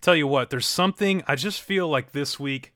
[0.00, 2.72] I tell you what, there's something I just feel like this week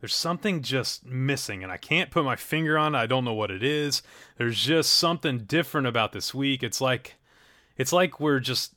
[0.00, 2.98] there's something just missing and I can't put my finger on it.
[2.98, 4.02] I don't know what it is.
[4.36, 6.62] There's just something different about this week.
[6.62, 7.14] It's like
[7.78, 8.74] it's like we're just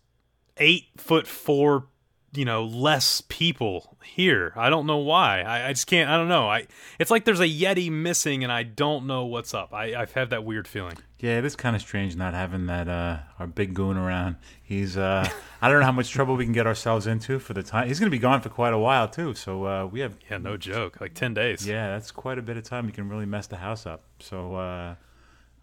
[0.56, 1.86] 8 foot 4
[2.34, 6.30] you know less people here i don't know why I, I, just can't i don't
[6.30, 6.66] know i
[6.98, 10.30] it's like there's a yeti missing and i don't know what's up i i've had
[10.30, 13.74] that weird feeling yeah it is kind of strange not having that uh our big
[13.74, 15.28] goon around he's uh
[15.62, 18.00] i don't know how much trouble we can get ourselves into for the time he's
[18.00, 21.00] gonna be gone for quite a while too so uh we have yeah no joke
[21.00, 23.58] like 10 days yeah that's quite a bit of time you can really mess the
[23.58, 24.96] house up so uh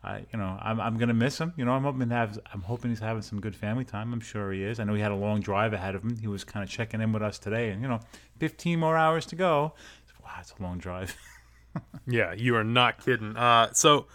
[0.01, 1.53] I, you know, I'm I'm gonna miss him.
[1.57, 4.13] You know, I'm hoping to have I'm hoping he's having some good family time.
[4.13, 4.79] I'm sure he is.
[4.79, 6.17] I know he had a long drive ahead of him.
[6.17, 7.99] He was kind of checking in with us today, and you know,
[8.39, 9.75] 15 more hours to go.
[10.23, 11.17] Wow, it's a long drive.
[12.07, 13.37] yeah, you are not kidding.
[13.37, 14.07] Uh, so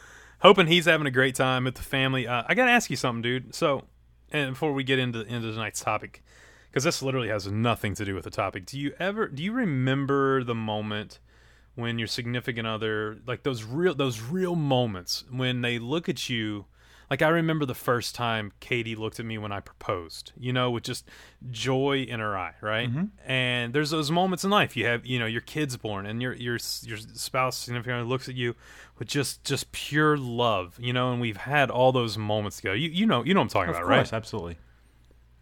[0.43, 2.27] hoping he's having a great time with the family.
[2.27, 3.55] Uh, I gotta ask you something, dude.
[3.55, 3.85] So,
[4.31, 6.23] and before we get into into tonight's topic,
[6.69, 8.67] because this literally has nothing to do with the topic.
[8.67, 11.19] Do you ever do you remember the moment?
[11.75, 16.65] when your significant other like those real those real moments when they look at you
[17.13, 20.71] like I remember the first time Katie looked at me when I proposed, you know,
[20.71, 21.07] with just
[21.51, 22.89] joy in her eye, right?
[22.89, 23.29] Mm-hmm.
[23.29, 24.75] And there's those moments in life.
[24.75, 28.33] You have, you know, your kid's born, and your your your spouse significant looks at
[28.33, 28.55] you
[28.97, 31.11] with just just pure love, you know.
[31.11, 32.77] And we've had all those moments together.
[32.77, 34.17] You you know you know what I'm talking of about, course, right?
[34.17, 34.57] Absolutely.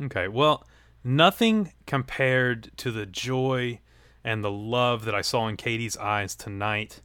[0.01, 0.67] Okay, well,
[1.05, 3.79] nothing compared to the joy
[4.25, 6.99] and the love that I saw in Katie's eyes tonight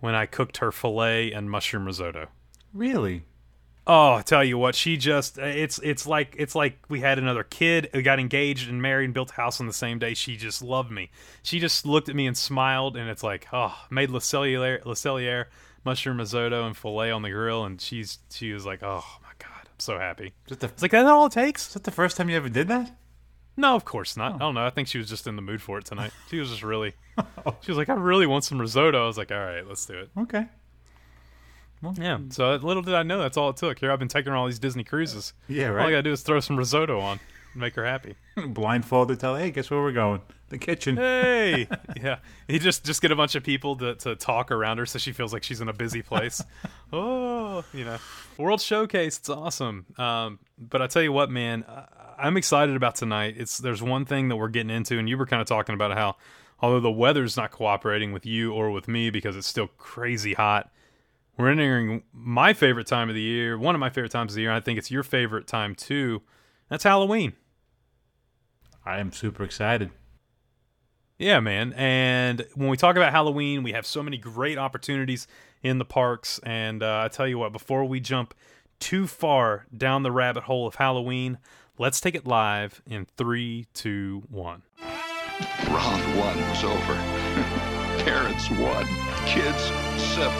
[0.00, 2.28] when I cooked her filet and mushroom risotto.
[2.72, 3.24] Really?
[3.90, 7.42] Oh, I tell you what, she just it's it's like it's like we had another
[7.42, 10.12] kid who got engaged and married and built a house on the same day.
[10.12, 11.10] She just loved me.
[11.42, 14.94] She just looked at me and smiled and it's like, oh, made Le Cellier, Le
[14.94, 15.46] Cellier
[15.84, 19.62] mushroom risotto and filet on the grill and she's she was like, "Oh my god,
[19.64, 21.68] I'm so happy." Is the, it's like that all it takes?
[21.68, 22.94] Is that the first time you ever did that?
[23.56, 24.32] No, of course not.
[24.32, 24.34] Oh.
[24.34, 24.66] I don't know.
[24.66, 26.12] I think she was just in the mood for it tonight.
[26.30, 26.94] She was just really.
[27.44, 27.56] Oh.
[27.62, 29.02] she was like, I really want some risotto.
[29.02, 30.08] I was like, all right, let's do it.
[30.16, 30.46] Okay.
[31.82, 32.18] Well, yeah.
[32.30, 33.78] So little did I know that's all it took.
[33.78, 35.32] Here I've been taking her on all these Disney cruises.
[35.48, 35.82] Yeah, right.
[35.82, 37.20] All I gotta do is throw some risotto on
[37.52, 38.16] and make her happy.
[38.36, 40.20] Blindfolded, tell, her, hey, guess where we're going?
[40.48, 40.96] The kitchen.
[40.96, 42.18] Hey, yeah.
[42.48, 45.12] You just just get a bunch of people to to talk around her so she
[45.12, 46.42] feels like she's in a busy place.
[46.92, 47.98] oh, you know,
[48.38, 49.18] World Showcase.
[49.18, 49.86] It's awesome.
[49.98, 51.64] Um, but I tell you what, man.
[52.20, 53.36] I'm excited about tonight.
[53.38, 55.92] It's there's one thing that we're getting into, and you were kind of talking about
[55.92, 56.16] how,
[56.60, 60.68] although the weather's not cooperating with you or with me because it's still crazy hot,
[61.38, 64.42] we're entering my favorite time of the year, one of my favorite times of the
[64.42, 64.52] year.
[64.52, 66.22] I think it's your favorite time too.
[66.68, 67.32] That's Halloween.
[68.84, 69.90] I am super excited.
[71.18, 71.72] Yeah, man.
[71.72, 75.26] And when we talk about Halloween, we have so many great opportunities
[75.62, 76.38] in the parks.
[76.42, 78.34] And uh, I tell you what, before we jump
[78.78, 81.38] too far down the rabbit hole of Halloween,
[81.80, 84.62] Let's take it live in three, two, one.
[85.68, 86.94] Round one was over.
[88.02, 88.84] Parents won.
[89.26, 89.70] Kids
[90.02, 90.32] sip.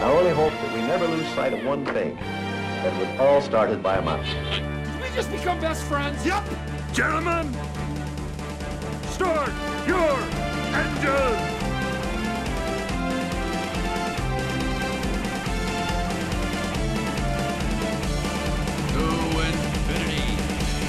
[0.00, 2.16] I only hope that we never lose sight of one thing.
[2.16, 4.26] That it was all started by a mouse.
[4.26, 6.24] Did we just become best friends?
[6.24, 6.44] Yep.
[6.92, 7.52] Gentlemen,
[9.08, 9.52] start
[9.86, 10.18] your
[10.74, 11.56] engine.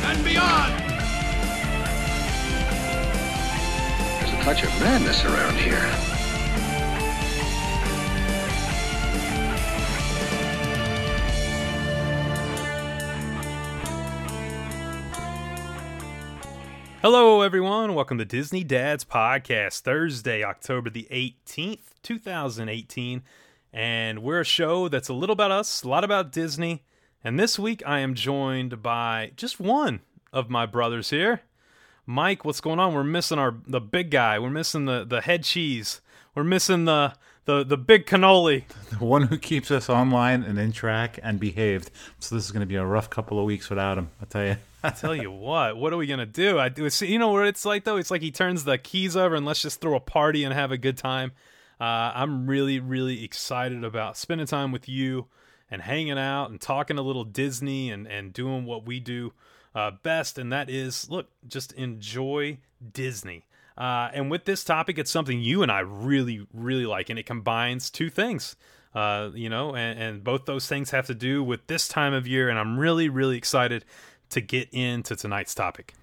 [0.08, 0.74] and beyond.
[4.20, 6.17] There's a touch of madness around here.
[17.10, 17.96] Hello, everyone.
[17.96, 23.24] Welcome to Disney Dads Podcast, Thursday, October the 18th, 2018.
[23.72, 26.84] And we're a show that's a little about us, a lot about Disney,
[27.24, 30.02] and this week I am joined by just one
[30.34, 31.44] of my brothers here.
[32.06, 32.94] Mike, what's going on?
[32.94, 34.38] We're missing our the big guy.
[34.38, 36.02] We're missing the the head cheese.
[36.36, 37.14] We're missing the
[37.48, 38.64] the the big cannoli.
[38.98, 41.92] The one who keeps us online and in track and behaved.
[42.20, 44.10] So this is going to be a rough couple of weeks without him.
[44.22, 44.56] I tell you.
[44.84, 45.76] I tell you what.
[45.76, 46.58] What are we gonna do?
[46.58, 46.90] I do.
[46.90, 47.98] See, You know what it's like though.
[47.98, 50.72] It's like he turns the keys over and let's just throw a party and have
[50.72, 51.32] a good time.
[51.82, 55.28] Uh, I'm really really excited about spending time with you
[55.70, 59.34] and hanging out and talking a little Disney and, and doing what we do
[59.76, 60.38] uh, best.
[60.38, 62.60] And that is, look, just enjoy
[62.94, 63.46] Disney.
[63.78, 67.26] Uh, and with this topic, it's something you and I really, really like, and it
[67.26, 68.56] combines two things.
[68.96, 72.28] Uh, you know, and, and both those things have to do with this time of
[72.28, 73.86] year, and I'm really, really excited
[74.30, 75.94] to get into tonight's topic.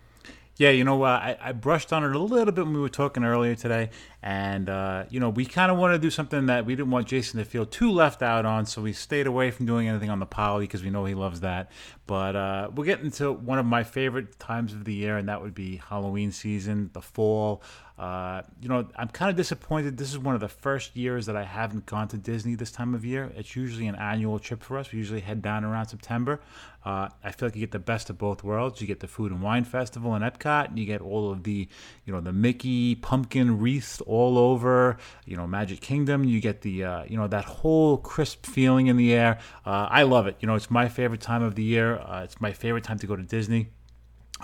[0.57, 2.89] Yeah, you know, uh, I, I brushed on it a little bit when we were
[2.89, 3.91] talking earlier today,
[4.23, 7.09] and uh, you know, we kind of wanted to do something that we didn't want
[7.09, 10.21] Jason to feel too left out on, so we stayed away from doing anything on
[10.21, 11.73] the poly because we know he loves that.
[12.07, 15.41] But uh, we're getting to one of my favorite times of the year, and that
[15.41, 17.63] would be Halloween season, the fall.
[17.97, 19.97] Uh, you know, I'm kind of disappointed.
[19.97, 22.93] This is one of the first years that I haven't gone to Disney this time
[22.93, 23.33] of year.
[23.37, 24.91] It's usually an annual trip for us.
[24.91, 26.41] We usually head down around September.
[26.85, 28.81] Uh, I feel like you get the best of both worlds.
[28.81, 31.69] You get the Food and Wine Festival in Epcot, and you get all of the,
[32.05, 34.99] you know, the Mickey pumpkin wreaths all over.
[35.25, 36.25] You know, Magic Kingdom.
[36.25, 39.39] You get the, uh, you know, that whole crisp feeling in the air.
[39.65, 40.37] Uh, I love it.
[40.41, 41.94] You know, it's my favorite time of the year.
[42.01, 43.69] Uh, it's my favorite time to go to Disney.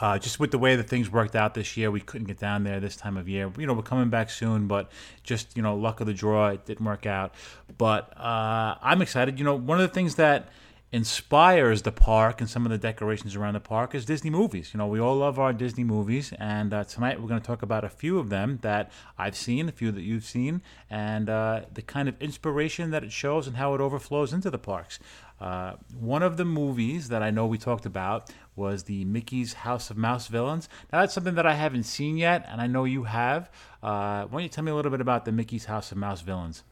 [0.00, 2.62] Uh, just with the way that things worked out this year, we couldn't get down
[2.64, 3.52] there this time of year.
[3.58, 4.90] You know, we're coming back soon, but
[5.24, 7.34] just you know, luck of the draw, it didn't work out.
[7.76, 9.38] But uh, I'm excited.
[9.38, 10.48] You know, one of the things that
[10.92, 14.70] inspires the park and some of the decorations around the park is Disney movies.
[14.74, 17.62] You know, we all love our Disney movies, and uh, tonight we're going to talk
[17.62, 21.62] about a few of them that I've seen, a few that you've seen, and uh,
[21.72, 24.98] the kind of inspiration that it shows and how it overflows into the parks.
[25.40, 29.90] Uh, one of the movies that I know we talked about was the Mickey's House
[29.90, 30.68] of Mouse villains.
[30.92, 33.48] Now, that's something that I haven't seen yet, and I know you have.
[33.82, 36.20] Uh, why don't you tell me a little bit about the Mickey's House of Mouse
[36.20, 36.64] villains?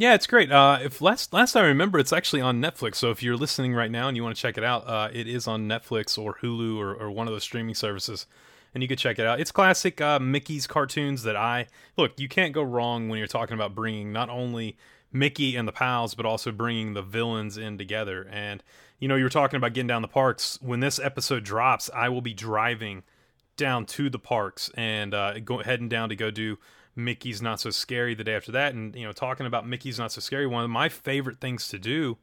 [0.00, 0.52] Yeah, it's great.
[0.52, 2.94] Uh, if last last I remember, it's actually on Netflix.
[2.94, 5.26] So if you're listening right now and you want to check it out, uh, it
[5.26, 8.26] is on Netflix or Hulu or, or one of those streaming services,
[8.72, 9.40] and you could check it out.
[9.40, 11.66] It's classic uh, Mickey's cartoons that I
[11.96, 12.12] look.
[12.20, 14.76] You can't go wrong when you're talking about bringing not only
[15.12, 18.28] Mickey and the pals, but also bringing the villains in together.
[18.30, 18.62] And
[19.00, 20.60] you know, you were talking about getting down the parks.
[20.62, 23.02] When this episode drops, I will be driving
[23.56, 26.56] down to the parks and uh, go heading down to go do
[26.98, 28.74] Mickey's Not So Scary the day after that.
[28.74, 31.78] And, you know, talking about Mickey's Not So Scary, one of my favorite things to
[31.78, 32.18] do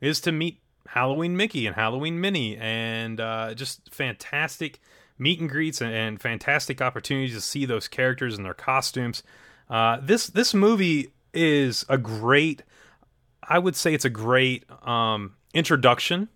[0.00, 4.80] is to meet Halloween Mickey and Halloween Minnie and uh, just fantastic
[5.18, 9.22] meet and greets and, and, fantastic opportunities to see those characters and their costumes.
[9.70, 12.62] Uh, this this movie is a great,
[13.42, 16.28] I would say it's a great um, introduction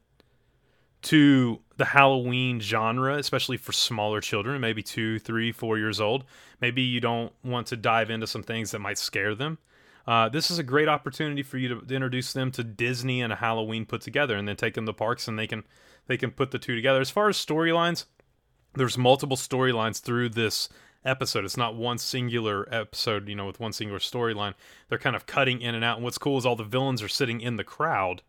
[1.03, 6.25] to the Halloween genre, especially for smaller children, maybe two, three, four years old.
[6.61, 9.59] Maybe you don't want to dive into some things that might scare them.
[10.07, 13.33] Uh, this is a great opportunity for you to, to, introduce them to Disney and
[13.33, 15.65] a Halloween put together, and then take them to parks and they can
[16.07, 17.01] they can put the two together.
[17.01, 18.05] As far as storylines,
[18.75, 20.69] there's multiple storylines through this
[21.05, 21.45] episode.
[21.45, 24.55] It's not one singular episode, you know, with one singular storyline.
[24.89, 25.97] They're kind of cutting in and out.
[25.97, 28.23] And what's cool is all the villains are sitting in the crowd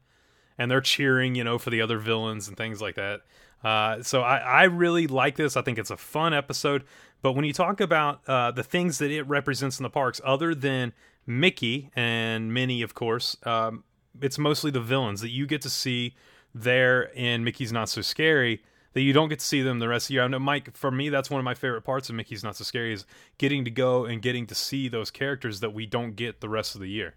[0.57, 3.21] and they're cheering, you know, for the other villains and things like that.
[3.63, 5.57] Uh, so I, I really like this.
[5.57, 6.83] I think it's a fun episode.
[7.21, 10.53] But when you talk about uh, the things that it represents in the parks, other
[10.53, 10.93] than
[11.25, 13.83] Mickey and Minnie, of course, um,
[14.21, 16.15] it's mostly the villains that you get to see
[16.53, 18.61] there in Mickey's Not So Scary
[18.93, 20.23] that you don't get to see them the rest of the year.
[20.23, 22.63] I know, Mike, for me, that's one of my favorite parts of Mickey's Not So
[22.63, 23.05] Scary is
[23.37, 26.73] getting to go and getting to see those characters that we don't get the rest
[26.73, 27.15] of the year.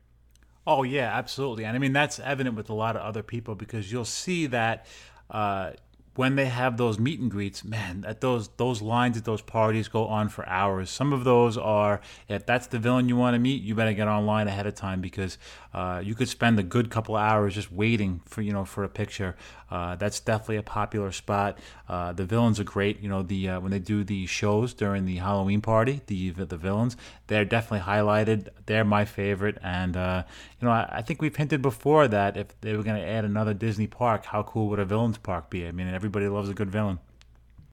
[0.67, 3.91] Oh yeah, absolutely, and I mean that's evident with a lot of other people because
[3.91, 4.87] you'll see that
[5.31, 5.73] uh,
[6.17, 9.89] when they have those meet and greets, man, that those those lines at those parties
[9.89, 10.91] go on for hours.
[10.91, 14.09] Some of those are if that's the villain you want to meet, you better get
[14.09, 15.39] online ahead of time because
[15.73, 18.89] uh, you could spend a good couple hours just waiting for you know for a
[18.89, 19.37] picture.
[19.71, 21.57] Uh, that's definitely a popular spot.
[21.89, 23.01] Uh, the villains are great.
[23.01, 26.57] You know the uh, when they do the shows during the Halloween party, the the
[26.57, 26.97] villains
[27.31, 28.49] they're definitely highlighted.
[28.67, 30.25] They're my favorite, and uh,
[30.61, 33.25] you know I, I, think we've hinted before that if they were going to add
[33.25, 35.65] another Disney park, how cool would a villains park be?
[35.67, 36.99] I mean, everybody loves a good villain.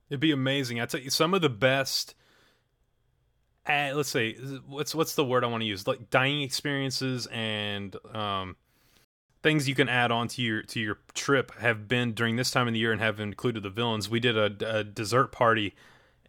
[0.10, 0.80] It'd be amazing.
[0.80, 2.14] I tell you, some of the best.
[3.66, 4.34] Uh, let's say
[4.68, 5.88] what's what's the word I want to use?
[5.88, 8.56] Like dining experiences and um,
[9.44, 12.68] things you can add on to your to your trip have been during this time
[12.68, 14.10] of the year and have included the villains.
[14.10, 15.76] We did a, a dessert party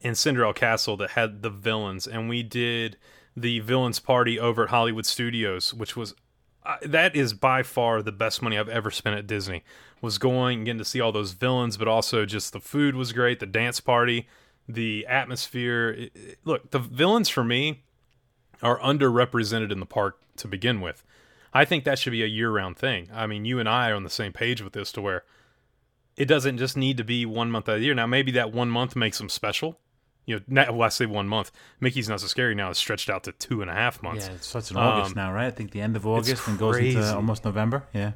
[0.00, 2.96] in Cinderella Castle that had the villains, and we did
[3.36, 6.14] the villains party over at Hollywood Studios, which was
[6.68, 9.64] uh, that is by far the best money I've ever spent at Disney.
[10.00, 13.12] Was going and getting to see all those villains, but also just the food was
[13.12, 14.28] great, the dance party,
[14.68, 15.88] the atmosphere.
[15.90, 17.82] It, it, look, the villains for me
[18.62, 21.02] are underrepresented in the park to begin with.
[21.52, 23.08] I think that should be a year round thing.
[23.12, 25.24] I mean, you and I are on the same page with this to where
[26.16, 27.94] it doesn't just need to be one month out of the year.
[27.94, 29.78] Now, maybe that one month makes them special.
[30.28, 31.50] You know, well, I say one month.
[31.80, 34.26] Mickey's Not So Scary now is stretched out to two and a half months.
[34.26, 35.46] Yeah, it starts in August um, now, right?
[35.46, 37.86] I think the end of August and goes into almost November.
[37.94, 38.12] Yeah.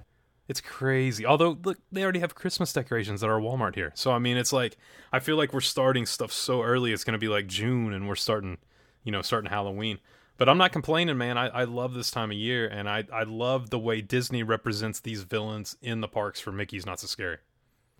[0.47, 1.25] It's crazy.
[1.25, 3.93] Although, look, they already have Christmas decorations at our Walmart here.
[3.95, 4.77] So, I mean, it's like,
[5.11, 6.93] I feel like we're starting stuff so early.
[6.93, 8.59] It's going to be like June and we're starting,
[9.05, 9.99] you know, starting Halloween.
[10.37, 11.39] But I'm not complaining, man.
[11.39, 15.01] I, I love this time of year, and I, I love the way Disney represents
[15.01, 17.39] these villains in the parks for Mickey's Not So Scary.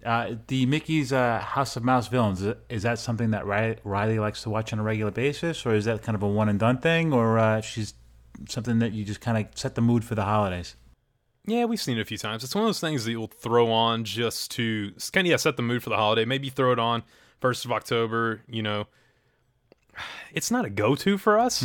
[0.05, 4.19] Uh, the Mickey's uh, House of Mouse villains is, is that something that Riley, Riley
[4.19, 6.59] likes to watch on a regular basis, or is that kind of a one and
[6.59, 7.95] done thing, or uh, she's
[8.49, 10.77] something that you just kind of set the mood for the holidays?
[11.45, 12.45] Yeah, we've seen it a few times.
[12.45, 15.57] It's one of those things that you'll throw on just to kind of yeah, set
[15.57, 16.25] the mood for the holiday.
[16.25, 17.03] Maybe throw it on
[17.41, 18.43] first of October.
[18.49, 18.87] You know,
[20.33, 21.63] it's not a go-to for us.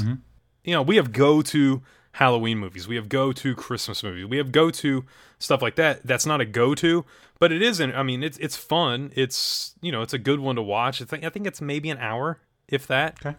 [0.64, 1.82] You know, we have go-to
[2.18, 2.88] Halloween movies.
[2.88, 4.26] We have go-to Christmas movies.
[4.26, 5.06] We have go-to
[5.40, 6.06] stuff like that.
[6.06, 7.06] That's not a go-to,
[7.40, 7.94] but it isn't.
[7.94, 9.12] I mean, it's it's fun.
[9.16, 11.02] It's you know, it's a good one to watch.
[11.02, 13.38] I think I think it's maybe an hour, if that Okay.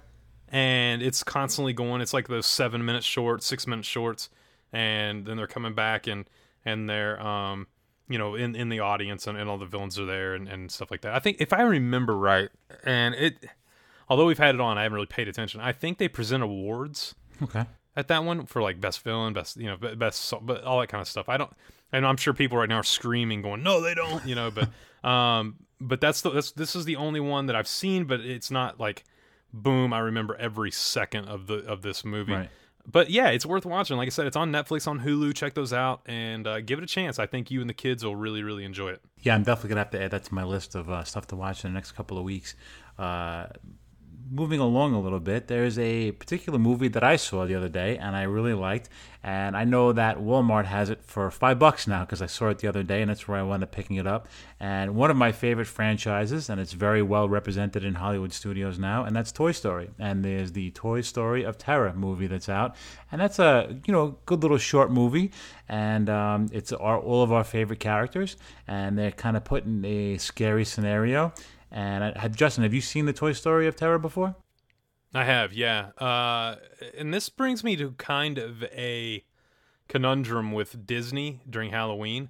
[0.49, 2.01] and it's constantly going.
[2.01, 4.31] It's like those seven minute shorts, six minute shorts,
[4.73, 6.25] and then they're coming back and
[6.65, 7.67] and they're um
[8.09, 10.71] you know in in the audience and, and all the villains are there and, and
[10.71, 11.15] stuff like that.
[11.15, 12.49] I think if I remember right,
[12.85, 13.45] and it
[14.09, 15.61] although we've had it on, I haven't really paid attention.
[15.61, 17.67] I think they present awards Okay.
[17.99, 21.03] At that one for like best villain, best you know best but all that kind
[21.03, 21.29] of stuff.
[21.29, 21.51] I don't,
[21.93, 24.53] and I'm sure people right now are screaming, going, "No, they don't," you know.
[24.53, 24.71] But
[25.07, 28.53] um, but that's the that's this is the only one that I've seen, but it's
[28.53, 29.05] not like
[29.53, 29.93] boom.
[29.93, 32.33] I remember every second of the of this movie.
[32.33, 32.49] Right.
[32.91, 33.97] But yeah, it's worth watching.
[33.97, 35.35] Like I said, it's on Netflix, on Hulu.
[35.35, 37.19] Check those out and uh, give it a chance.
[37.19, 39.03] I think you and the kids will really, really enjoy it.
[39.21, 41.37] Yeah, I'm definitely gonna have to add that to my list of uh, stuff to
[41.37, 42.55] watch in the next couple of weeks.
[42.97, 43.49] Uh,
[44.31, 47.97] moving along a little bit, there's a particular movie that I saw the other day
[47.99, 48.89] and I really liked,
[49.23, 52.59] and I know that Walmart has it for five bucks now because I saw it
[52.59, 54.29] the other day and that's where I wound up picking it up.
[54.61, 59.05] And one of my favorite franchises, and it's very well represented in Hollywood studios now,
[59.05, 59.91] and that's Toy Story.
[59.99, 62.77] And there's the Toy Story of Terror movie that's out,
[63.11, 65.33] and that's a you know good little short movie,
[65.69, 69.85] and um, it's our, all of our favorite characters, and they're kind of put in
[69.85, 71.33] a scary scenario.
[71.71, 74.37] And I, Justin, have you seen the Toy Story of Terror before?
[75.15, 75.91] I have, yeah.
[75.99, 76.57] Uh,
[76.97, 79.25] and this brings me to kind of a
[79.89, 82.29] conundrum with Disney during Halloween.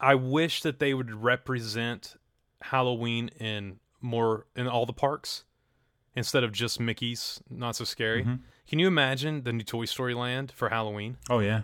[0.00, 2.16] I wish that they would represent
[2.62, 5.44] Halloween in more in all the parks
[6.16, 8.26] instead of just Mickey's Not So Scary.
[8.68, 11.18] Can you imagine the new Toy Story Land for Halloween?
[11.30, 11.62] Oh yeah,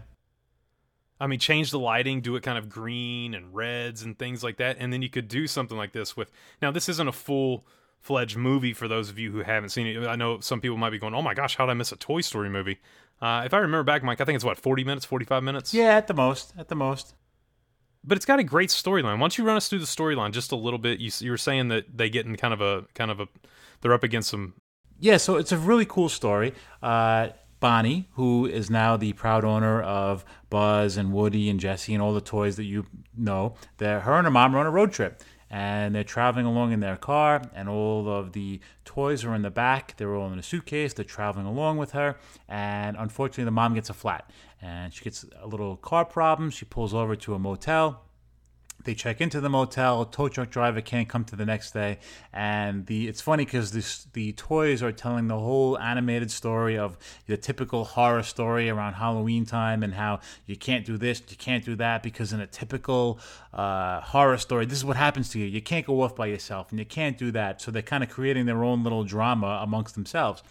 [1.20, 4.56] I mean, change the lighting, do it kind of green and reds and things like
[4.58, 6.30] that, and then you could do something like this with.
[6.62, 7.66] Now, this isn't a full
[8.00, 10.06] fledged movie for those of you who haven't seen it.
[10.06, 11.96] I know some people might be going, "Oh my gosh, how did I miss a
[11.96, 12.78] Toy Story movie?"
[13.20, 15.74] Uh, if I remember back, Mike, I think it's what forty minutes, forty five minutes.
[15.74, 17.14] yeah, at the most, at the most.
[18.04, 19.14] but it's got a great storyline.
[19.14, 21.00] Why don't you run us through the storyline just a little bit?
[21.00, 23.26] You, you were saying that they get in kind of a kind of a
[23.80, 24.54] they're up against some
[25.00, 26.54] Yeah, so it's a really cool story.
[26.80, 32.02] Uh, Bonnie, who is now the proud owner of Buzz and Woody and Jesse and
[32.02, 32.86] all the toys that you
[33.16, 35.22] know, that her and her mom are on a road trip.
[35.50, 39.50] And they're traveling along in their car, and all of the toys are in the
[39.50, 39.96] back.
[39.96, 40.92] They're all in a suitcase.
[40.92, 42.18] They're traveling along with her.
[42.48, 44.30] And unfortunately, the mom gets a flat.
[44.60, 46.50] And she gets a little car problem.
[46.50, 48.07] She pulls over to a motel.
[48.84, 50.04] They check into the motel.
[50.04, 51.98] Tow truck driver can't come to the next day,
[52.32, 56.96] and the it's funny because this the toys are telling the whole animated story of
[57.26, 61.64] the typical horror story around Halloween time and how you can't do this, you can't
[61.64, 63.18] do that because in a typical
[63.52, 65.46] uh, horror story, this is what happens to you.
[65.46, 67.60] You can't go off by yourself, and you can't do that.
[67.60, 70.42] So they're kind of creating their own little drama amongst themselves.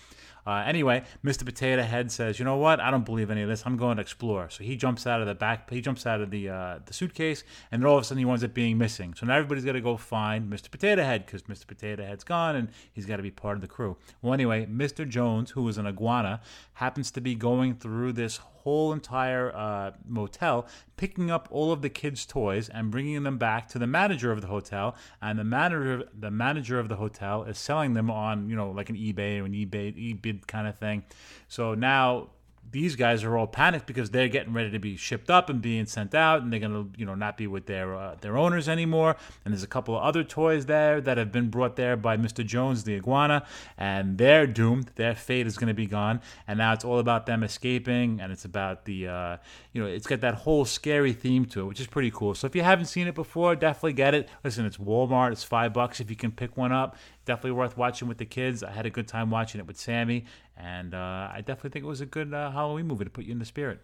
[0.48, 1.44] Uh, anyway, Mr.
[1.44, 2.80] Potato Head says, "You know what?
[2.80, 3.64] I don't believe any of this.
[3.66, 5.70] I'm going to explore." So he jumps out of the back.
[5.70, 8.26] He jumps out of the uh, the suitcase, and then all of a sudden he
[8.26, 9.14] winds up being missing.
[9.14, 10.72] So now everybody's got to go find Mr.
[10.72, 11.68] Potato Head because Mr.
[11.68, 13.98] Potato Head's gone, and he's got to be part of the crew.
[14.22, 15.08] Well, anyway, Mr.
[15.08, 16.40] Jones, who is an iguana,
[16.76, 21.90] happens to be going through this whole entire uh, motel, picking up all of the
[21.90, 24.94] kids' toys and bringing them back to the manager of the hotel.
[25.22, 28.90] And the manager, the manager of the hotel, is selling them on, you know, like
[28.90, 31.06] an eBay or an eBay eBid kind of thing.
[31.48, 32.32] So now
[32.72, 35.86] these guys are all panicked because they're getting ready to be shipped up and being
[35.86, 39.16] sent out, and they're gonna, you know, not be with their uh, their owners anymore.
[39.46, 42.46] And there's a couple of other toys there that have been brought there by Mr.
[42.46, 43.46] Jones, the iguana,
[43.78, 44.92] and they're doomed.
[44.96, 46.22] Their fate is gonna be gone.
[46.48, 49.38] And now it's all about them escaping, and it's about the, uh,
[49.74, 52.36] you know, it's got that whole scary theme to it, which is pretty cool.
[52.36, 54.30] So if you haven't seen it before, definitely get it.
[54.44, 55.32] Listen, it's Walmart.
[55.32, 56.98] It's five bucks if you can pick one up.
[57.28, 58.64] Definitely worth watching with the kids.
[58.64, 60.24] I had a good time watching it with Sammy,
[60.56, 63.34] and uh, I definitely think it was a good uh, Halloween movie to put you
[63.34, 63.82] in the spirit.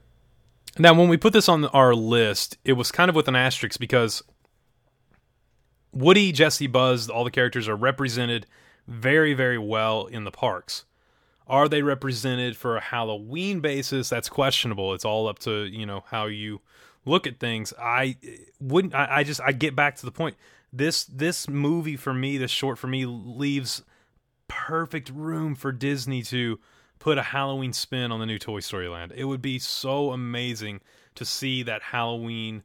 [0.79, 3.81] Now, when we put this on our list, it was kind of with an asterisk
[3.81, 4.23] because
[5.91, 8.45] Woody, Jesse, Buzz, all the characters are represented
[8.87, 10.85] very, very well in the parks.
[11.45, 14.07] Are they represented for a Halloween basis?
[14.07, 14.93] That's questionable.
[14.93, 16.61] It's all up to you know how you
[17.05, 17.73] look at things.
[17.77, 18.15] I
[18.61, 18.95] wouldn't.
[18.95, 20.37] I, I just I get back to the point.
[20.75, 23.83] This this movie for me, this short for me, leaves
[24.47, 26.59] perfect room for Disney to
[26.99, 29.13] put a Halloween spin on the new Toy Story Land.
[29.15, 30.81] It would be so amazing
[31.15, 32.63] to see that Halloween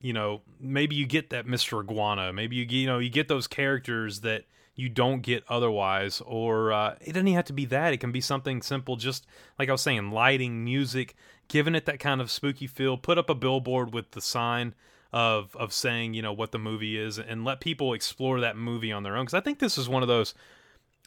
[0.00, 1.82] you know, maybe you get that Mr.
[1.82, 6.72] Iguana, maybe you you know you get those characters that you don't get otherwise, or
[6.72, 7.92] uh, it doesn't even have to be that.
[7.92, 9.26] It can be something simple, just
[9.58, 11.14] like I was saying, lighting, music,
[11.48, 12.96] giving it that kind of spooky feel.
[12.96, 14.74] Put up a billboard with the sign
[15.12, 18.92] of of saying you know what the movie is, and let people explore that movie
[18.92, 19.24] on their own.
[19.24, 20.34] Because I think this is one of those.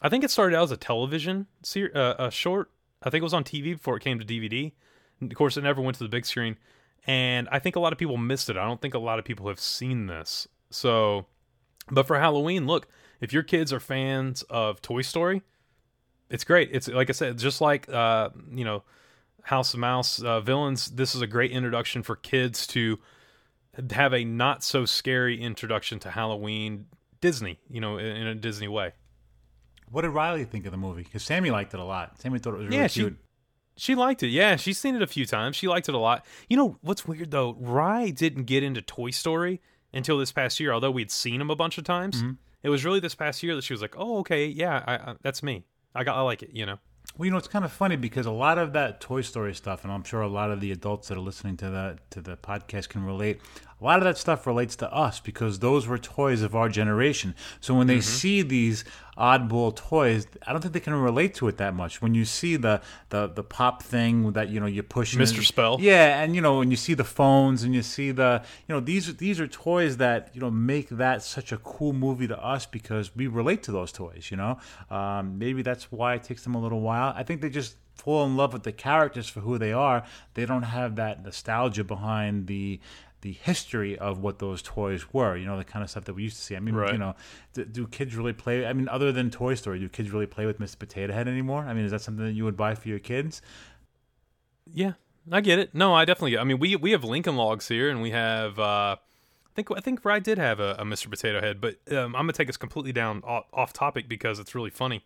[0.02, 2.70] I think it started out as a television ser- uh, a short.
[3.02, 4.72] I think it was on TV before it came to DVD.
[5.20, 6.58] And of course, it never went to the big screen,
[7.06, 8.56] and I think a lot of people missed it.
[8.56, 10.48] I don't think a lot of people have seen this.
[10.70, 11.26] So,
[11.90, 12.88] but for Halloween, look,
[13.20, 15.42] if your kids are fans of Toy Story,
[16.28, 16.70] it's great.
[16.72, 18.82] It's like I said, just like uh, you know,
[19.42, 20.86] House of Mouse uh, villains.
[20.86, 22.98] This is a great introduction for kids to
[23.92, 26.86] have a not so scary introduction to Halloween
[27.20, 27.58] Disney.
[27.70, 28.92] You know, in, in a Disney way.
[29.90, 31.02] What did Riley think of the movie?
[31.02, 32.20] Because Sammy liked it a lot.
[32.20, 33.18] Sammy thought it was really Yeah, she- cute.
[33.76, 34.28] She liked it.
[34.28, 35.56] Yeah, she's seen it a few times.
[35.56, 36.24] She liked it a lot.
[36.48, 37.56] You know what's weird though?
[37.58, 39.60] Rye didn't get into Toy Story
[39.92, 40.72] until this past year.
[40.72, 42.32] Although we'd seen him a bunch of times, mm-hmm.
[42.62, 45.14] it was really this past year that she was like, "Oh, okay, yeah, I, I,
[45.22, 45.64] that's me.
[45.92, 46.78] I got, I like it." You know.
[47.16, 49.84] Well, you know, it's kind of funny because a lot of that Toy Story stuff,
[49.84, 52.36] and I'm sure a lot of the adults that are listening to the to the
[52.36, 53.40] podcast can relate.
[53.84, 57.34] A lot of that stuff relates to us because those were toys of our generation.
[57.60, 58.82] So when they see these
[59.18, 62.00] oddball toys, I don't think they can relate to it that much.
[62.00, 65.44] When you see the the, the pop thing that you know you push, Mr.
[65.44, 65.76] Spell.
[65.80, 68.80] yeah, and you know when you see the phones and you see the you know
[68.80, 72.64] these these are toys that you know make that such a cool movie to us
[72.64, 74.30] because we relate to those toys.
[74.30, 74.58] You know,
[74.90, 77.12] um, maybe that's why it takes them a little while.
[77.14, 80.04] I think they just fall in love with the characters for who they are.
[80.34, 82.80] They don't have that nostalgia behind the
[83.24, 85.36] the history of what those toys were.
[85.36, 86.54] You know, the kind of stuff that we used to see.
[86.54, 86.92] I mean, Right.
[86.92, 87.16] you know,
[87.54, 88.64] do, do kids really play?
[88.66, 90.78] I mean, other than Toy Story, do kids really play with Mr.
[90.78, 91.64] Potato Head anymore?
[91.66, 93.42] I mean, is that something that you would buy for your kids?
[94.72, 94.92] Yeah,
[95.32, 95.74] I get it.
[95.74, 96.40] No, I definitely get.
[96.40, 98.58] I mean, we we have Lincoln Logs here, and we have.
[98.58, 101.08] uh I think I think Rye did have a, a Mr.
[101.08, 104.54] Potato Head, but um, I'm gonna take us completely down off, off topic because it's
[104.54, 105.04] really funny.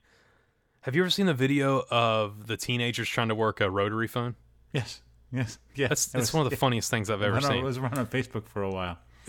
[0.82, 4.37] Have you ever seen the video of the teenagers trying to work a rotary phone?
[4.72, 5.02] Yes.
[5.32, 5.58] Yes.
[5.75, 5.88] Yeah.
[5.88, 7.58] That's That that's was- one of the funniest things I've ever I know, seen.
[7.58, 8.99] It was around on Facebook for a while.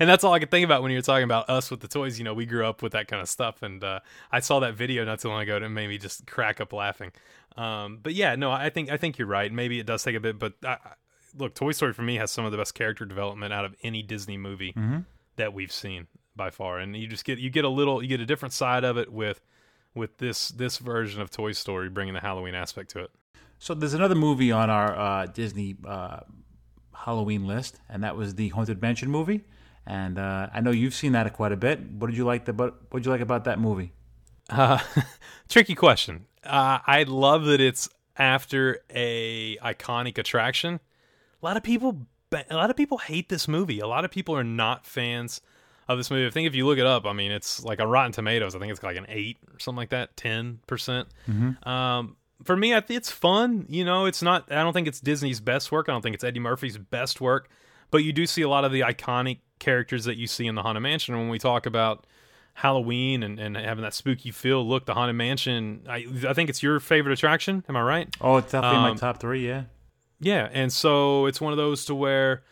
[0.00, 1.88] and that's all I could think about when you were talking about us with the
[1.88, 2.18] toys.
[2.18, 4.00] You know, we grew up with that kind of stuff, and uh,
[4.30, 6.72] I saw that video not too long ago, and it made me just crack up
[6.72, 7.12] laughing.
[7.56, 9.52] Um, but yeah, no, I think I think you're right.
[9.52, 10.76] Maybe it does take a bit, but I,
[11.36, 14.02] look, Toy Story for me has some of the best character development out of any
[14.02, 14.74] Disney movie
[15.36, 18.20] that we've seen by far, and you just get you get a little you get
[18.20, 19.40] a different side of it with
[19.94, 23.10] with this this version of Toy Story bringing the Halloween aspect to it.
[23.58, 26.20] So there's another movie on our uh, Disney uh,
[26.94, 29.44] Halloween list, and that was the Haunted Mansion movie.
[29.86, 31.80] And uh, I know you've seen that quite a bit.
[31.92, 32.44] What did you like?
[32.44, 33.92] The, what did you like about that movie?
[34.50, 34.78] Uh,
[35.48, 36.26] tricky question.
[36.44, 40.80] Uh, I love that it's after a iconic attraction.
[41.42, 43.80] A lot of people, a lot of people hate this movie.
[43.80, 45.40] A lot of people are not fans
[45.88, 46.26] of this movie.
[46.26, 48.54] I think if you look it up, I mean, it's like on Rotten Tomatoes.
[48.54, 51.08] I think it's like an eight or something like that, ten percent.
[51.66, 53.66] Um, for me, I think it's fun.
[53.68, 54.50] You know, it's not.
[54.52, 55.88] I don't think it's Disney's best work.
[55.88, 57.48] I don't think it's Eddie Murphy's best work.
[57.90, 60.62] But you do see a lot of the iconic characters that you see in the
[60.62, 61.14] Haunted Mansion.
[61.14, 62.06] And when we talk about
[62.54, 65.86] Halloween and, and having that spooky feel, look, the Haunted Mansion.
[65.88, 67.64] I I think it's your favorite attraction.
[67.68, 68.16] Am I right?
[68.20, 69.46] Oh, it's definitely my Um, top three.
[69.46, 69.64] Yeah.
[70.20, 72.42] Yeah, and so it's one of those to where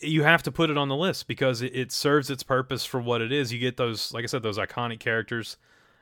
[0.00, 3.00] you have to put it on the list because it, it serves its purpose for
[3.00, 3.52] what it is.
[3.52, 5.56] You get those, like I said, those iconic characters,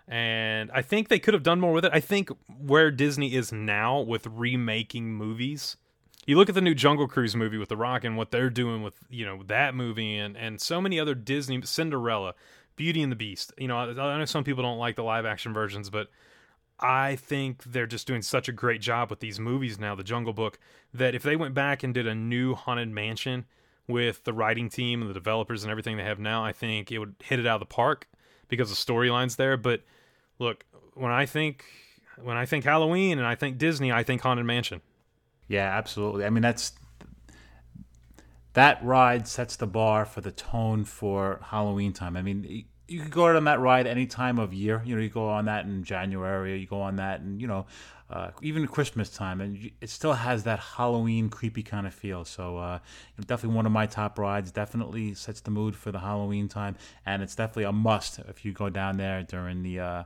[0.08, 1.92] and I think they could have done more with it.
[1.94, 5.76] I think where Disney is now with remaking movies,
[6.26, 8.82] you look at the new Jungle Cruise movie with The Rock and what they're doing
[8.82, 12.34] with you know that movie and and so many other Disney Cinderella,
[12.74, 13.52] Beauty and the Beast.
[13.58, 16.08] You know, I, I know some people don't like the live action versions, but
[16.80, 20.32] I think they're just doing such a great job with these movies now, The Jungle
[20.32, 20.58] Book,
[20.94, 23.46] that if they went back and did a new Haunted Mansion
[23.88, 26.98] with the writing team and the developers and everything they have now, I think it
[26.98, 28.06] would hit it out of the park
[28.48, 29.56] because the storyline's there.
[29.56, 29.82] But
[30.38, 31.64] look, when I think
[32.22, 34.80] when I think Halloween and I think Disney, I think Haunted Mansion.
[35.46, 36.24] Yeah, absolutely.
[36.24, 36.72] I mean, that's
[38.54, 42.16] that ride sets the bar for the tone for Halloween time.
[42.16, 44.82] I mean, you can go on that ride any time of year.
[44.84, 47.66] You know, you go on that in January, you go on that, and you know,
[48.10, 52.24] uh, even Christmas time, and it still has that Halloween creepy kind of feel.
[52.24, 52.78] So, uh,
[53.26, 54.50] definitely one of my top rides.
[54.50, 58.52] Definitely sets the mood for the Halloween time, and it's definitely a must if you
[58.52, 60.04] go down there during the uh,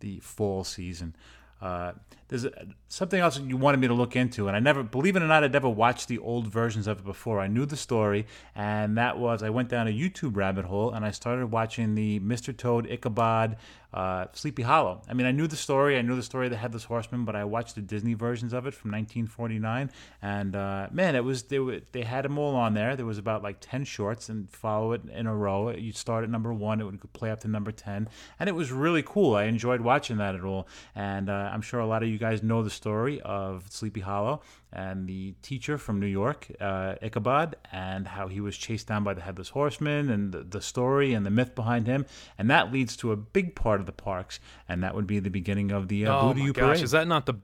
[0.00, 1.14] the fall season.
[1.60, 1.92] Uh,
[2.28, 2.52] there's a,
[2.88, 5.42] something else you wanted me to look into, and I never, believe it or not,
[5.42, 7.40] I'd never watched the old versions of it before.
[7.40, 11.04] I knew the story, and that was I went down a YouTube rabbit hole and
[11.04, 12.56] I started watching the Mr.
[12.56, 13.56] Toad Ichabod
[13.92, 15.02] uh, Sleepy Hollow.
[15.08, 15.96] I mean, I knew the story.
[15.98, 18.66] I knew the story of the Headless Horseman, but I watched the Disney versions of
[18.66, 22.74] it from 1949, and uh, man, it was they were, they had them all on
[22.74, 22.96] there.
[22.96, 25.70] There was about like 10 shorts, and follow it in a row.
[25.70, 28.70] You start at number one, it would play up to number 10, and it was
[28.70, 29.36] really cool.
[29.36, 32.42] I enjoyed watching that at all, and uh, I'm sure a lot of you guys
[32.42, 38.06] know the story of Sleepy Hollow and the teacher from New York, uh, Ichabod, and
[38.06, 41.30] how he was chased down by the Headless Horseman, and the, the story and the
[41.30, 42.04] myth behind him,
[42.36, 45.30] and that leads to a big part of the parks, and that would be the
[45.30, 46.74] beginning of the uh, oh Boo to You my Parade.
[46.76, 47.34] gosh, is that not the?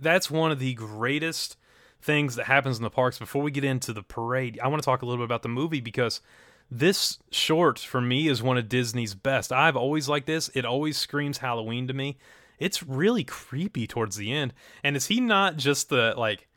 [0.00, 1.56] That's one of the greatest
[2.02, 3.18] things that happens in the parks.
[3.18, 5.48] Before we get into the parade, I want to talk a little bit about the
[5.48, 6.20] movie because
[6.70, 9.52] this short for me is one of Disney's best.
[9.52, 10.50] I've always liked this.
[10.54, 12.18] It always screams Halloween to me.
[12.58, 14.52] It's really creepy towards the end.
[14.82, 16.48] And is he not just the like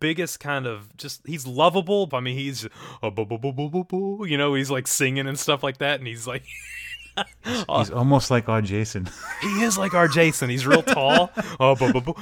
[0.00, 2.66] biggest kind of just he's lovable i mean he's
[3.02, 3.10] uh,
[4.24, 6.44] you know he's like singing and stuff like that and he's like
[7.44, 9.08] He's almost like our Jason.
[9.40, 11.74] he is like our jason he's real tall oh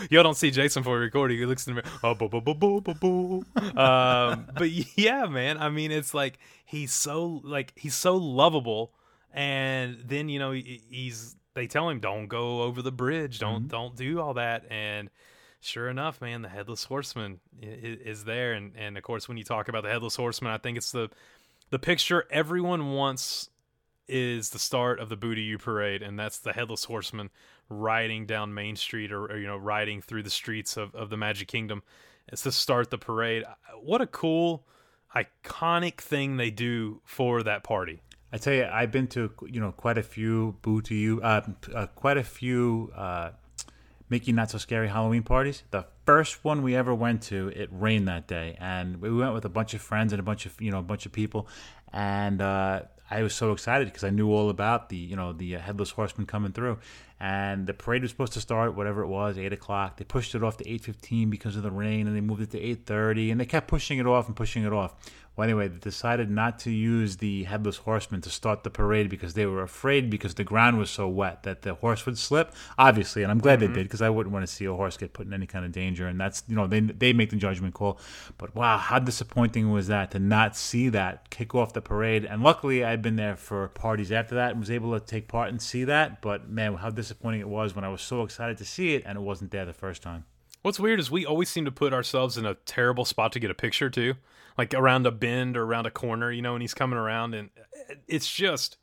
[0.08, 3.42] y'all don't see jason for we record he looks in the mirror oh
[3.76, 8.92] um but yeah man i mean it's like he's so like he's so lovable
[9.32, 13.66] and then you know he, he's they tell him don't go over the bridge don't
[13.68, 15.10] don't do all that and
[15.64, 19.44] sure enough, man, the headless horseman is, is, there, and and of course, when you
[19.44, 21.10] talk about the headless horseman, I think it's the
[21.70, 23.50] the picture everyone wants
[24.06, 27.30] is the start of the Boo to You parade, and that's the headless horseman
[27.68, 31.16] riding down Main Street, or, or you know, riding through the streets of of the
[31.16, 31.82] Magic Kingdom.
[32.28, 33.44] It's to start the parade.
[33.80, 34.66] What a cool,
[35.14, 38.00] iconic thing they do for that party.
[38.32, 41.42] I tell you, I've been to you know quite a few Boo to You, uh,
[41.74, 42.92] uh, quite a few.
[42.94, 43.30] Uh,
[44.08, 45.62] Mickey Not So Scary Halloween parties.
[45.70, 49.44] The first one we ever went to, it rained that day, and we went with
[49.44, 51.48] a bunch of friends and a bunch of you know a bunch of people,
[51.92, 55.56] and uh, I was so excited because I knew all about the you know the
[55.56, 56.78] uh, headless horseman coming through,
[57.18, 59.96] and the parade was supposed to start whatever it was eight o'clock.
[59.96, 62.50] They pushed it off to eight fifteen because of the rain, and they moved it
[62.50, 64.94] to eight thirty, and they kept pushing it off and pushing it off.
[65.36, 69.34] Well, anyway, they decided not to use the headless horseman to start the parade because
[69.34, 72.54] they were afraid because the ground was so wet that the horse would slip.
[72.78, 73.72] Obviously, and I'm glad Mm-hmm.
[73.72, 75.64] they did because I wouldn't want to see a horse get put in any kind
[75.64, 76.06] of danger.
[76.06, 77.98] And that's you know they they make the judgment call.
[78.38, 82.24] But wow, how disappointing was that to not see that kick off the parade?
[82.24, 85.48] And luckily, I'd been there for parties after that and was able to take part
[85.48, 86.22] and see that.
[86.22, 89.18] But man, how disappointing it was when I was so excited to see it and
[89.18, 90.26] it wasn't there the first time.
[90.62, 93.50] What's weird is we always seem to put ourselves in a terrible spot to get
[93.50, 94.14] a picture too,
[94.56, 97.50] like around a bend or around a corner, you know, and he's coming around, and
[97.58, 98.76] uh, it's just,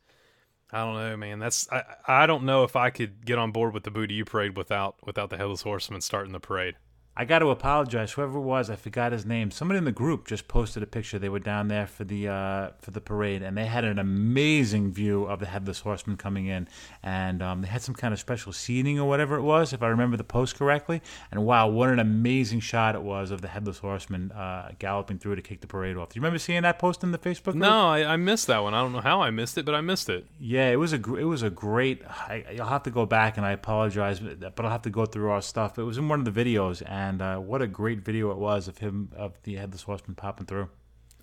[0.70, 1.38] I don't know, man.
[1.38, 4.14] That's I I don't know if I could get on board with the Boo to
[4.14, 6.76] You parade without without the headless horseman starting the parade.
[7.14, 8.12] I got to apologize.
[8.12, 9.50] Whoever it was, I forgot his name.
[9.50, 11.18] Somebody in the group just posted a picture.
[11.18, 14.92] They were down there for the uh, for the parade, and they had an amazing
[14.92, 16.68] view of the headless horseman coming in.
[17.02, 19.88] And um, they had some kind of special seating or whatever it was, if I
[19.88, 21.02] remember the post correctly.
[21.30, 25.36] And wow, what an amazing shot it was of the headless horseman uh, galloping through
[25.36, 26.08] to kick the parade off.
[26.08, 27.52] Do you remember seeing that post in the Facebook?
[27.52, 27.56] Group?
[27.56, 28.72] No, I, I missed that one.
[28.72, 30.24] I don't know how I missed it, but I missed it.
[30.40, 32.02] Yeah, it was a gr- it was a great.
[32.06, 35.30] I, I'll have to go back and I apologize, but I'll have to go through
[35.30, 35.78] our stuff.
[35.78, 38.68] It was in one of the videos, and uh, what a great video it was
[38.68, 40.68] of him of the headless horseman popping through.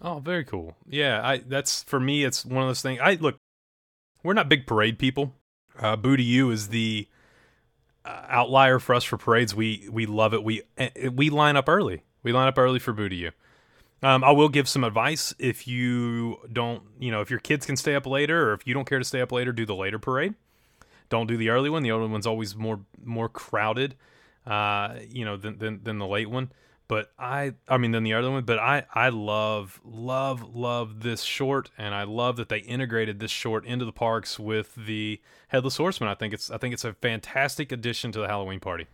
[0.01, 0.75] Oh, very cool.
[0.87, 2.23] Yeah, I that's for me.
[2.23, 2.99] It's one of those things.
[3.01, 3.37] I look,
[4.23, 5.33] we're not big parade people.
[5.79, 7.07] Uh, Boo to You is the
[8.05, 9.53] uh, outlier for us for parades.
[9.55, 10.43] We we love it.
[10.43, 12.03] We uh, we line up early.
[12.23, 13.31] We line up early for Boo to You.
[14.01, 17.75] Um, I will give some advice if you don't, you know, if your kids can
[17.75, 19.99] stay up later, or if you don't care to stay up later, do the later
[19.99, 20.35] parade.
[21.09, 21.83] Don't do the early one.
[21.83, 23.95] The early one's always more more crowded,
[24.49, 26.51] uh, you know, than, than than the late one.
[26.89, 28.45] But I, I mean, than the other one.
[28.45, 33.29] But I, I love, love, love this short, and I love that they integrated this
[33.29, 36.09] short into the parks with the headless horseman.
[36.09, 38.87] I think it's, I think it's a fantastic addition to the Halloween party.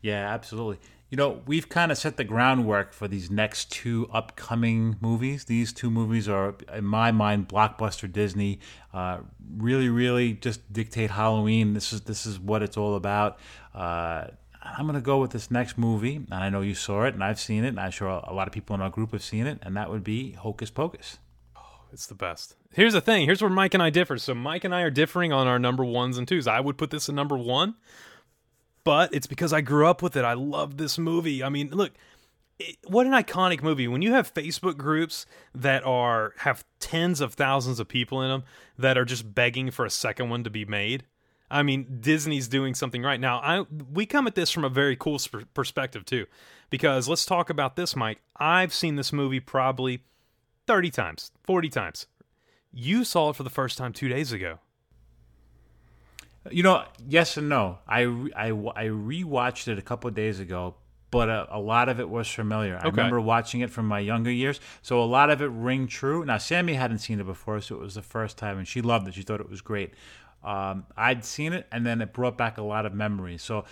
[0.00, 0.78] Yeah, absolutely.
[1.10, 5.44] You know, we've kind of set the groundwork for these next two upcoming movies.
[5.44, 8.60] These two movies are, in my mind, blockbuster Disney.
[8.94, 9.18] Uh,
[9.58, 11.74] really, really, just dictate Halloween.
[11.74, 13.38] This is this is what it's all about.
[13.74, 14.28] Uh,
[14.76, 17.22] I'm going to go with this next movie, and I know you saw it, and
[17.24, 19.46] I've seen it, and I'm sure a lot of people in our group have seen
[19.46, 21.18] it, and that would be Hocus Pocus.
[21.56, 22.56] Oh, it's the best.
[22.72, 23.26] Here's the thing.
[23.26, 24.18] Here's where Mike and I differ.
[24.18, 26.46] So Mike and I are differing on our number ones and twos.
[26.46, 27.74] I would put this in number one,
[28.84, 30.24] but it's because I grew up with it.
[30.24, 31.42] I love this movie.
[31.42, 31.92] I mean, look,
[32.60, 33.88] it, what an iconic movie.
[33.88, 38.44] When you have Facebook groups that are have tens of thousands of people in them
[38.78, 41.04] that are just begging for a second one to be made.
[41.50, 43.38] I mean, Disney's doing something right now.
[43.38, 46.26] I we come at this from a very cool sp- perspective too,
[46.70, 48.20] because let's talk about this, Mike.
[48.36, 50.04] I've seen this movie probably
[50.66, 52.06] thirty times, forty times.
[52.72, 54.60] You saw it for the first time two days ago.
[56.50, 57.78] You know, yes and no.
[57.86, 58.02] I
[58.36, 60.76] I I rewatched it a couple of days ago,
[61.10, 62.78] but a, a lot of it was familiar.
[62.80, 66.24] I remember watching it from my younger years, so a lot of it ring true.
[66.24, 69.08] Now, Sammy hadn't seen it before, so it was the first time, and she loved
[69.08, 69.14] it.
[69.14, 69.92] She thought it was great.
[70.42, 73.42] Um, I'd seen it, and then it brought back a lot of memories.
[73.42, 73.64] So.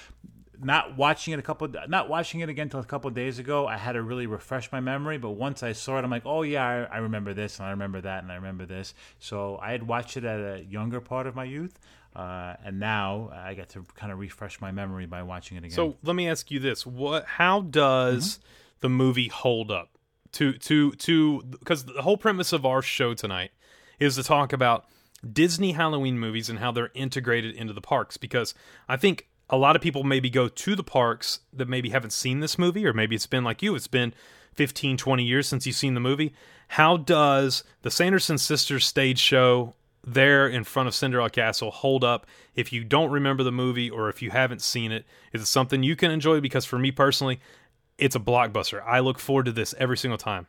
[0.61, 3.69] Not watching it a couple, not watching it again until a couple of days ago.
[3.69, 5.17] I had to really refresh my memory.
[5.17, 7.71] But once I saw it, I'm like, oh yeah, I, I remember this, and I
[7.71, 8.93] remember that, and I remember this.
[9.21, 11.79] So I had watched it at a younger part of my youth,
[12.17, 15.77] uh, and now I get to kind of refresh my memory by watching it again.
[15.77, 17.25] So let me ask you this: What?
[17.25, 18.41] How does
[18.81, 19.91] the movie hold up
[20.33, 21.43] to to to?
[21.43, 23.53] Because the whole premise of our show tonight
[24.01, 24.87] is to talk about
[25.33, 28.17] Disney Halloween movies and how they're integrated into the parks.
[28.17, 28.55] Because
[28.89, 32.41] I think a lot of people maybe go to the parks that maybe haven't seen
[32.41, 34.15] this movie, or maybe it's been like you, it's been
[34.55, 36.35] 15, 20 years since you've seen the movie.
[36.69, 42.27] How does the Sanderson sisters stage show there in front of Cinderella Castle hold up
[42.55, 45.05] if you don't remember the movie or if you haven't seen it?
[45.33, 46.41] Is it something you can enjoy?
[46.41, 47.41] Because for me personally,
[47.97, 48.83] it's a blockbuster.
[48.87, 50.47] I look forward to this every single time.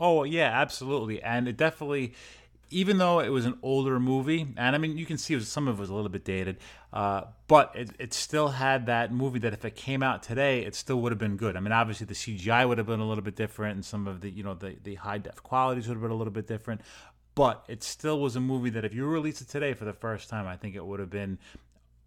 [0.00, 2.14] Oh yeah, absolutely, and it definitely,
[2.70, 5.68] even though it was an older movie, and I mean you can see was, some
[5.68, 6.58] of it was a little bit dated,
[6.92, 10.74] uh, but it, it still had that movie that if it came out today, it
[10.74, 11.56] still would have been good.
[11.56, 14.20] I mean, obviously the CGI would have been a little bit different, and some of
[14.20, 16.80] the you know the the high def qualities would have been a little bit different,
[17.34, 20.28] but it still was a movie that if you released it today for the first
[20.28, 21.38] time, I think it would have been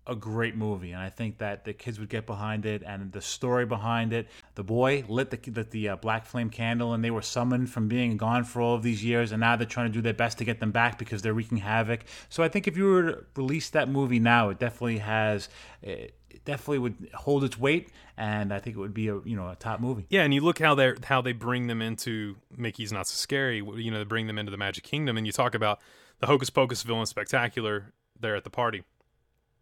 [0.07, 3.21] a great movie, and I think that the kids would get behind it, and the
[3.21, 4.27] story behind it.
[4.55, 7.87] The boy lit the lit the uh, black flame candle, and they were summoned from
[7.87, 10.37] being gone for all of these years, and now they're trying to do their best
[10.39, 12.05] to get them back because they're wreaking havoc.
[12.29, 15.49] So I think if you were to release that movie now, it definitely has.
[15.81, 16.15] It
[16.45, 19.55] definitely would hold its weight, and I think it would be a you know a
[19.55, 20.05] top movie.
[20.09, 23.57] Yeah, and you look how they how they bring them into Mickey's Not So Scary.
[23.57, 25.79] You know, they bring them into the Magic Kingdom, and you talk about
[26.19, 28.83] the Hocus Pocus villain spectacular there at the party.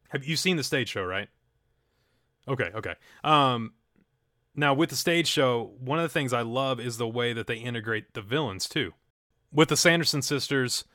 [0.09, 1.29] Have you seen the stage show, right?
[2.47, 2.93] Okay, okay.
[3.23, 3.73] Um,
[4.55, 7.47] now with the stage show, one of the things I love is the way that
[7.47, 8.93] they integrate the villains too.
[9.51, 10.85] With the Sanderson sisters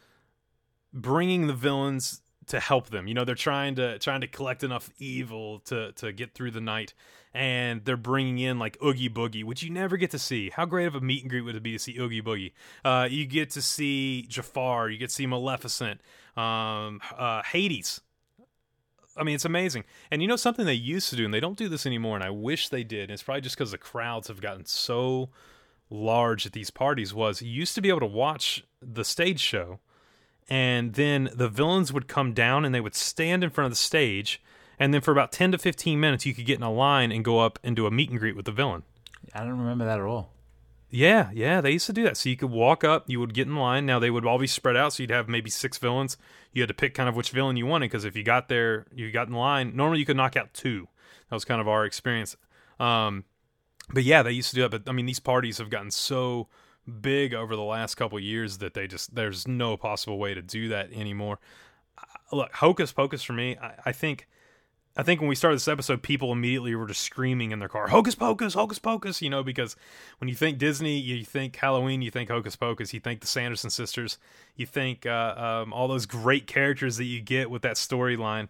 [0.93, 3.07] bringing the villains to help them.
[3.07, 6.61] You know, they're trying to trying to collect enough evil to to get through the
[6.61, 6.95] night,
[7.33, 10.51] and they're bringing in like Oogie Boogie, which you never get to see.
[10.51, 12.53] How great of a meet and greet would it be to see Oogie Boogie?
[12.85, 16.01] Uh, you get to see Jafar, you get to see Maleficent,
[16.37, 18.01] um, uh, Hades.
[19.17, 19.85] I mean, it's amazing.
[20.11, 22.25] And you know something they used to do, and they don't do this anymore, and
[22.25, 23.05] I wish they did.
[23.05, 25.31] And it's probably just because the crowds have gotten so
[25.91, 27.13] large at these parties.
[27.13, 29.81] Was you used to be able to watch the stage show,
[30.49, 33.77] and then the villains would come down and they would stand in front of the
[33.77, 34.41] stage,
[34.79, 37.25] and then for about ten to fifteen minutes, you could get in a line and
[37.25, 38.85] go up and do a meet and greet with the villain.
[39.35, 40.33] I don't remember that at all.
[40.91, 42.17] Yeah, yeah, they used to do that.
[42.17, 43.87] So you could walk up, you would get in line.
[43.87, 46.17] Now they would all be spread out, so you'd have maybe six villains.
[46.53, 48.87] You had to pick kind of which villain you wanted because if you got there,
[48.93, 49.77] you got in line.
[49.77, 50.89] Normally you could knock out two.
[51.29, 52.37] That was kind of our experience.
[52.81, 53.25] Um,
[53.93, 54.71] but yeah, they used to do that.
[54.71, 56.49] But I mean, these parties have gotten so
[57.01, 60.69] big over the last couple years that they just there's no possible way to do
[60.71, 61.39] that anymore.
[62.33, 64.27] Look, Hocus Pocus for me, I, I think.
[64.97, 67.89] I think when we started this episode, people immediately were just screaming in their car,
[67.89, 69.77] "Hocus Pocus, Hocus Pocus!" You know, because
[70.19, 73.71] when you think Disney, you think Halloween, you think Hocus Pocus, you think the Sanderson
[73.71, 74.19] sisters,
[74.57, 78.49] you think uh, um, all those great characters that you get with that storyline.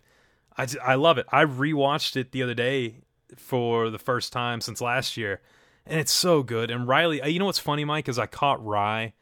[0.56, 1.26] I I love it.
[1.30, 2.96] I rewatched it the other day
[3.36, 5.40] for the first time since last year,
[5.84, 6.70] and it's so good.
[6.70, 9.12] And Riley, uh, you know what's funny, Mike, is I caught Rye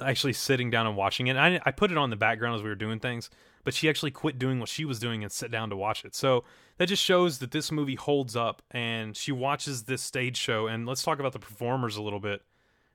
[0.00, 1.36] actually sitting down and watching it.
[1.36, 3.30] I, I put it on the background as we were doing things,
[3.64, 6.14] but she actually quit doing what she was doing and sat down to watch it.
[6.14, 6.44] So
[6.78, 10.66] that just shows that this movie holds up and she watches this stage show.
[10.66, 12.42] And let's talk about the performers a little bit.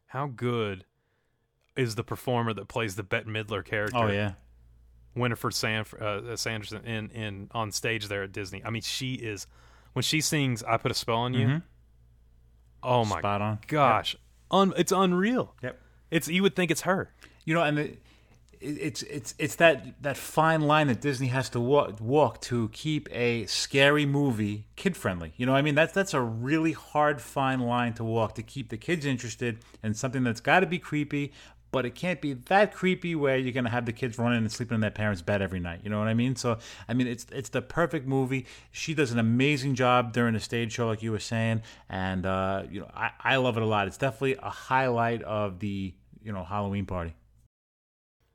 [0.07, 0.85] How good
[1.75, 3.97] is the performer that plays the Bette Midler character?
[3.97, 4.33] Oh yeah,
[5.15, 8.63] Winifred Sanf- uh, Sanderson in, in on stage there at Disney.
[8.63, 9.45] I mean, she is
[9.93, 11.61] when she sings "I Put a Spell on You."
[12.83, 13.59] Oh my spot on.
[13.67, 14.15] gosh,
[14.51, 15.55] Un- it's unreal.
[15.63, 15.79] Yep.
[16.11, 17.11] It's you would think it's her.
[17.45, 18.01] You know, and it,
[18.61, 23.07] it's it's it's that that fine line that Disney has to walk, walk to keep
[23.11, 25.33] a scary movie kid friendly.
[25.37, 28.69] You know, I mean that's that's a really hard fine line to walk to keep
[28.69, 31.33] the kids interested in something that's got to be creepy,
[31.71, 34.75] but it can't be that creepy where you're gonna have the kids running and sleeping
[34.75, 35.81] in their parents' bed every night.
[35.83, 36.35] You know what I mean?
[36.35, 38.45] So I mean it's it's the perfect movie.
[38.71, 42.63] She does an amazing job during the stage show, like you were saying, and uh,
[42.69, 43.87] you know I, I love it a lot.
[43.87, 47.13] It's definitely a highlight of the you know Halloween party.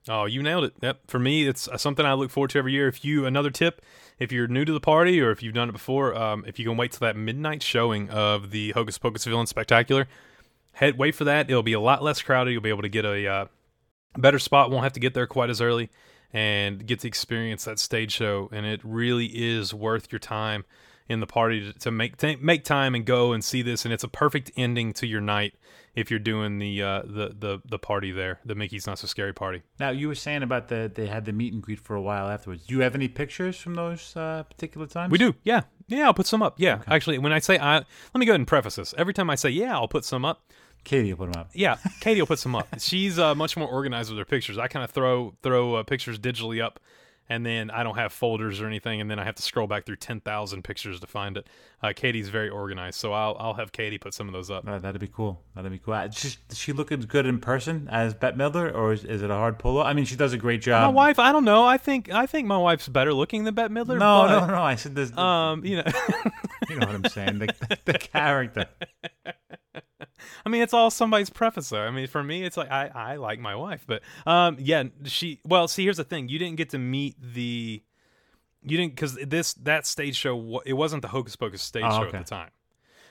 [0.08, 0.74] Oh, you nailed it.
[0.80, 1.00] Yep.
[1.08, 2.88] For me, it's uh, something I look forward to every year.
[2.88, 3.82] If you another tip,
[4.18, 6.64] if you're new to the party or if you've done it before, um, if you
[6.64, 10.08] can wait till that midnight showing of the Hocus Pocus Villain Spectacular,
[10.72, 11.50] head wait for that.
[11.50, 12.52] It'll be a lot less crowded.
[12.52, 13.46] You'll be able to get a uh,
[14.16, 14.70] better spot.
[14.70, 15.90] Won't have to get there quite as early,
[16.32, 18.48] and get to experience that stage show.
[18.52, 20.64] And it really is worth your time
[21.10, 23.84] in the party to, to make make time and go and see this.
[23.84, 25.54] And it's a perfect ending to your night
[25.96, 29.34] if you're doing the uh, the the the party there, the Mickey's Not So Scary
[29.34, 29.62] party.
[29.80, 32.28] Now you were saying about the they had the meet and greet for a while
[32.28, 32.64] afterwards.
[32.66, 35.10] Do you have any pictures from those uh, particular times?
[35.10, 36.04] We do, yeah, yeah.
[36.04, 36.54] I'll put some up.
[36.58, 38.94] Yeah, actually, when I say I, let me go ahead and preface this.
[38.96, 40.42] Every time I say yeah, I'll put some up.
[40.84, 41.50] Katie will put them up.
[41.52, 42.68] Yeah, Katie will put some up.
[42.78, 44.58] She's uh, much more organized with her pictures.
[44.58, 46.78] I kind of throw throw uh, pictures digitally up,
[47.30, 49.86] and then I don't have folders or anything, and then I have to scroll back
[49.86, 51.46] through ten thousand pictures to find it.
[51.82, 54.68] Uh, Katie's very organized, so I'll I'll have Katie put some of those up.
[54.68, 55.40] Uh, that'd be cool.
[55.54, 55.94] That'd be cool.
[55.94, 59.30] Uh, Does she look as good in person as Bette Midler, or is, is it
[59.30, 59.80] a hard pull?
[59.80, 60.82] I mean, she does a great job.
[60.92, 61.64] my wife, I don't know.
[61.64, 63.98] I think I think my wife's better looking than Bette Midler.
[63.98, 64.62] No, but, no, no.
[64.62, 65.16] I said this.
[65.16, 65.84] Um, you know,
[66.68, 67.38] you know what I'm saying?
[67.38, 68.66] The, the character.
[70.46, 71.82] I mean, it's all somebody's preface, though.
[71.82, 75.40] I mean, for me, it's like I, I like my wife, but um, yeah, she.
[75.44, 77.82] Well, see, here's the thing: you didn't get to meet the,
[78.62, 82.02] you didn't because this that stage show it wasn't the Hocus Pocus stage Oh, show
[82.08, 82.18] okay.
[82.18, 82.50] at the time,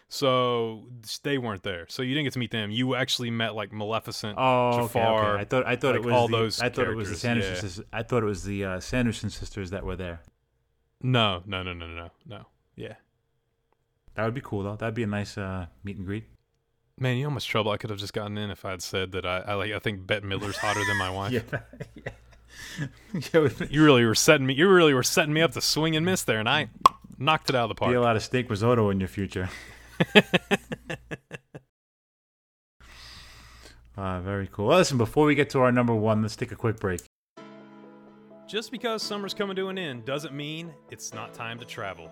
[0.08, 0.86] so
[1.24, 1.86] they weren't there.
[1.90, 2.72] So you didn't get to meet them.
[2.72, 5.34] You actually met like Maleficent, Oh, Jafar.
[5.34, 5.42] okay.
[5.42, 7.16] I thought I thought like, it was all the, those I thought it was the
[7.16, 7.62] Sanderson yeah.
[7.62, 7.86] sisters.
[7.94, 10.22] I thought it was the uh, Sanderson sisters that were there.
[11.02, 12.46] No, no, no, no, no, no, no.
[12.76, 12.94] Yeah,
[14.16, 14.76] That would be cool though.
[14.76, 16.26] That'd be a nice uh, meet and greet.
[17.00, 18.82] Man, you know how much trouble I could have just gotten in if I had
[18.82, 19.72] said that I, I like.
[19.72, 21.32] I think Bette Midler's hotter than my wife.
[21.34, 22.12] yeah,
[23.40, 24.54] would You really were setting me.
[24.54, 26.70] You really were setting me up to swing and miss there, and I
[27.18, 27.92] knocked it out of the park.
[27.92, 29.50] be a lot of steak risotto in your future.
[33.98, 34.68] uh, very cool.
[34.68, 37.02] Well, listen, before we get to our number one, let's take a quick break.
[38.48, 42.10] Just because summer's coming to an end doesn't mean it's not time to travel.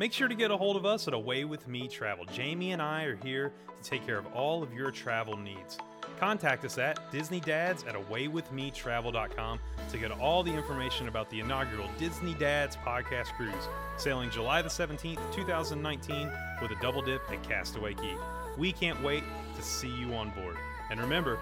[0.00, 2.24] Make sure to get a hold of us at Away With Me Travel.
[2.32, 5.76] Jamie and I are here to take care of all of your travel needs.
[6.18, 9.60] Contact us at DisneyDads at AwayWithMeTravel.com
[9.90, 14.70] to get all the information about the inaugural Disney Dads podcast cruise, sailing July the
[14.70, 16.30] 17th, 2019,
[16.62, 18.16] with a double dip at Castaway Cay.
[18.56, 19.22] We can't wait
[19.54, 20.56] to see you on board.
[20.90, 21.38] And remember,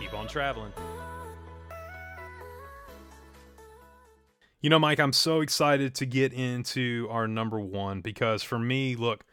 [0.00, 0.72] keep on traveling.
[4.60, 8.94] You know, Mike, I'm so excited to get into our number one because for me,
[8.94, 9.24] look,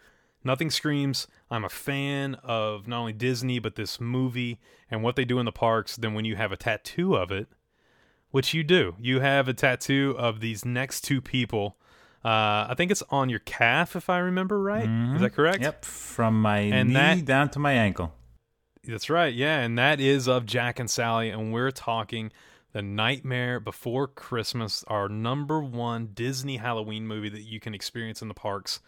[0.44, 4.60] nothing screams I'm a fan of not only Disney, but this movie
[4.90, 7.48] and what they do in the parks than when you have a tattoo of it,
[8.32, 8.96] which you do.
[9.00, 11.78] You have a tattoo of these next two people.
[12.24, 14.88] Uh, I think it's on your calf, if I remember right.
[15.16, 15.62] Is that correct?
[15.62, 18.13] Yep, from my And knee that- down to my ankle.
[18.86, 19.34] That's right.
[19.34, 22.32] Yeah, and that is of Jack and Sally, and we're talking
[22.78, 28.28] The Nightmare Before Christmas, our number one Disney Halloween movie that you can experience in
[28.28, 28.82] the parks.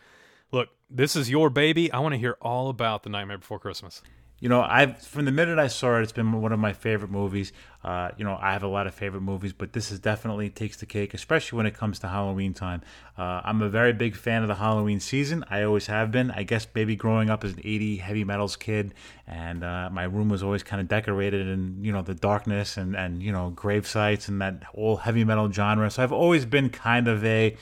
[0.52, 1.92] Look, this is your baby.
[1.92, 4.04] I want to hear all about The Nightmare Before Christmas.
[4.40, 7.12] You know, I've from the minute I saw it, it's been one of my favorite
[7.12, 7.52] movies.
[7.84, 10.78] Uh, you know, I have a lot of favorite movies, but this is definitely takes
[10.78, 12.82] the cake, especially when it comes to Halloween time.
[13.18, 15.46] Uh, I'm a very big fan of the Halloween season.
[15.50, 16.32] I always have been.
[16.32, 18.94] I guess maybe growing up as an 80 heavy metals kid,
[19.28, 22.96] and uh, my room was always kind of decorated in you know the darkness and
[22.96, 25.90] and you know grave sites and that whole heavy metal genre.
[25.90, 27.56] So I've always been kind of a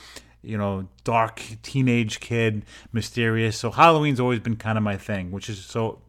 [0.43, 2.63] you know, dark teenage kid,
[2.93, 3.57] mysterious.
[3.57, 5.99] So Halloween's always been kind of my thing, which is so.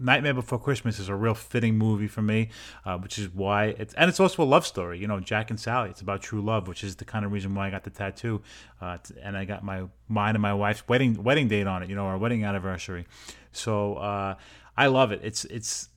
[0.00, 2.50] Nightmare Before Christmas is a real fitting movie for me,
[2.84, 4.98] uh, which is why it's and it's also a love story.
[4.98, 5.90] You know, Jack and Sally.
[5.90, 8.42] It's about true love, which is the kind of reason why I got the tattoo,
[8.80, 11.88] uh, and I got my mine and my wife's wedding wedding date on it.
[11.88, 13.06] You know, our wedding anniversary.
[13.52, 14.34] So uh,
[14.76, 15.20] I love it.
[15.22, 15.88] It's it's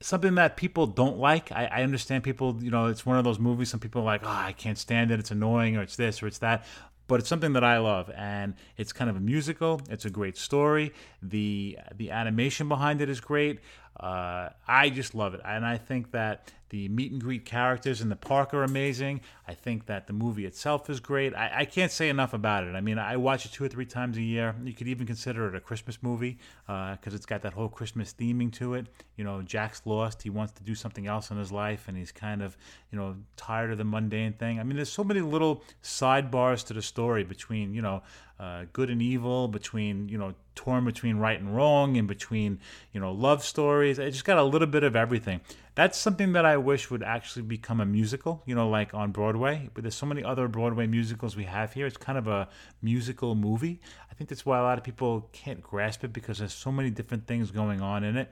[0.00, 1.50] something that people don't like.
[1.52, 3.68] I, I understand people, you know, it's one of those movies.
[3.68, 5.18] Some people are like, oh, I can't stand it.
[5.18, 6.64] It's annoying, or it's this, or it's that.
[7.08, 9.80] But it's something that I love, and it's kind of a musical.
[9.90, 10.92] It's a great story.
[11.20, 13.58] the The animation behind it is great.
[13.98, 18.10] Uh, I just love it, and I think that the meet and greet characters in
[18.10, 19.22] the park are amazing.
[19.46, 21.34] I think that the movie itself is great.
[21.34, 22.74] I, I can't say enough about it.
[22.74, 24.54] I mean, I watch it two or three times a year.
[24.62, 28.52] You could even consider it a Christmas movie because it's got that whole Christmas theming
[28.54, 28.86] to it.
[29.16, 30.22] You know, Jack's lost.
[30.22, 32.56] He wants to do something else in his life, and he's kind of,
[32.92, 34.60] you know, tired of the mundane thing.
[34.60, 38.02] I mean, there's so many little sidebars to the story between, you know,
[38.38, 42.60] uh, good and evil, between, you know, torn between right and wrong, and between,
[42.92, 43.98] you know, love stories.
[43.98, 45.40] It just got a little bit of everything.
[45.74, 49.70] That's something that I wish would actually become a musical, you know, like on Broadway.
[49.74, 51.86] But there's so many other Broadway musicals we have here.
[51.86, 52.48] It's kind of a
[52.82, 53.80] musical movie.
[54.10, 56.90] I think that's why a lot of people can't grasp it because there's so many
[56.90, 58.30] different things going on in it.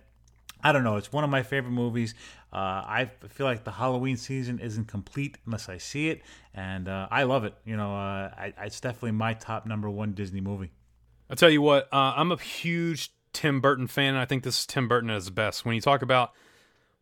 [0.62, 0.96] I don't know.
[0.96, 2.14] It's one of my favorite movies.
[2.52, 6.22] Uh, I feel like the Halloween season isn't complete unless I see it,
[6.54, 7.54] and uh, I love it.
[7.64, 10.70] You know, uh, I, it's definitely my top number one Disney movie.
[11.28, 14.60] I'll tell you what, uh, I'm a huge Tim Burton fan, and I think this
[14.60, 15.64] is Tim Burton at his best.
[15.64, 16.32] When you talk about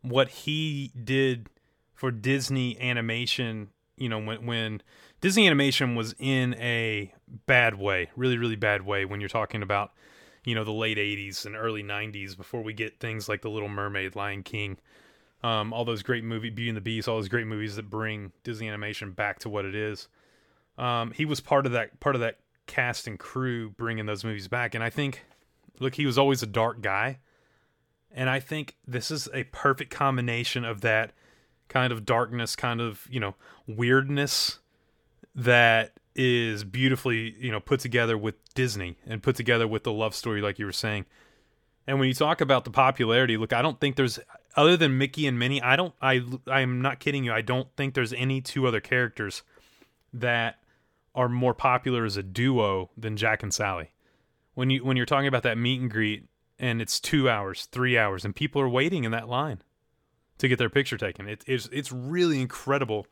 [0.01, 1.49] what he did
[1.93, 4.81] for Disney animation you know when when
[5.21, 7.13] Disney Animation was in a
[7.45, 9.91] bad way, really really bad way when you're talking about
[10.45, 13.69] you know the late 80s and early 90s before we get things like The Little
[13.69, 14.77] Mermaid, Lion King,
[15.43, 18.31] um, all those great movie Beauty and the Beast, all those great movies that bring
[18.43, 20.07] Disney Animation back to what it is.
[20.77, 24.47] Um, he was part of that part of that cast and crew bringing those movies
[24.47, 25.25] back, and I think,
[25.79, 27.19] look, he was always a dark guy,
[28.11, 31.11] and I think this is a perfect combination of that
[31.69, 33.35] kind of darkness, kind of you know
[33.67, 34.59] weirdness
[35.33, 40.15] that is beautifully you know put together with Disney and put together with the love
[40.15, 41.05] story, like you were saying.
[41.87, 44.19] And when you talk about the popularity, look, I don't think there's
[44.55, 45.61] other than Mickey and Minnie.
[45.61, 45.93] I don't.
[46.01, 47.33] I I'm not kidding you.
[47.33, 49.43] I don't think there's any two other characters
[50.13, 50.59] that
[51.13, 53.91] are more popular as a duo than Jack and Sally.
[54.53, 56.25] When you when you're talking about that meet and greet
[56.57, 59.61] and it's two hours, three hours, and people are waiting in that line
[60.37, 61.27] to get their picture taken.
[61.27, 63.07] It, it's it's really incredible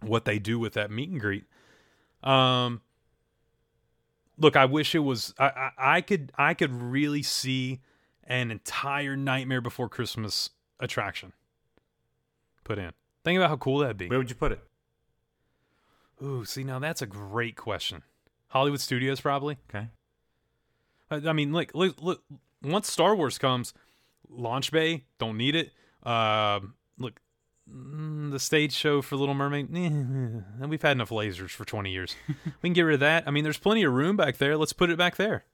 [0.00, 1.44] what they do with that meet and greet.
[2.22, 2.80] Um,
[4.38, 5.34] look, I wish it was.
[5.38, 7.80] I, I, I could I could really see
[8.24, 10.50] an entire Nightmare Before Christmas
[10.80, 11.32] attraction
[12.64, 12.92] put in.
[13.24, 14.08] Think about how cool that'd be.
[14.08, 14.60] Where would you put it?
[16.22, 18.02] Ooh, see now that's a great question.
[18.48, 19.58] Hollywood Studios probably.
[19.68, 19.88] Okay.
[21.10, 22.22] I, I mean, like, look, look,
[22.62, 23.74] once Star Wars comes,
[24.28, 25.72] Launch Bay don't need it.
[26.08, 27.20] Um, look,
[27.70, 29.68] mm, the stage show for Little Mermaid,
[30.62, 32.16] eh, we've had enough lasers for twenty years.
[32.28, 33.24] we can get rid of that.
[33.26, 34.56] I mean, there's plenty of room back there.
[34.56, 35.44] Let's put it back there,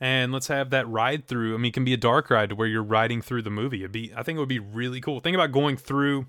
[0.00, 1.54] and let's have that ride through.
[1.54, 3.80] I mean, it can be a dark ride to where you're riding through the movie.
[3.80, 5.20] It'd be, I think, it would be really cool.
[5.20, 6.26] Think about going through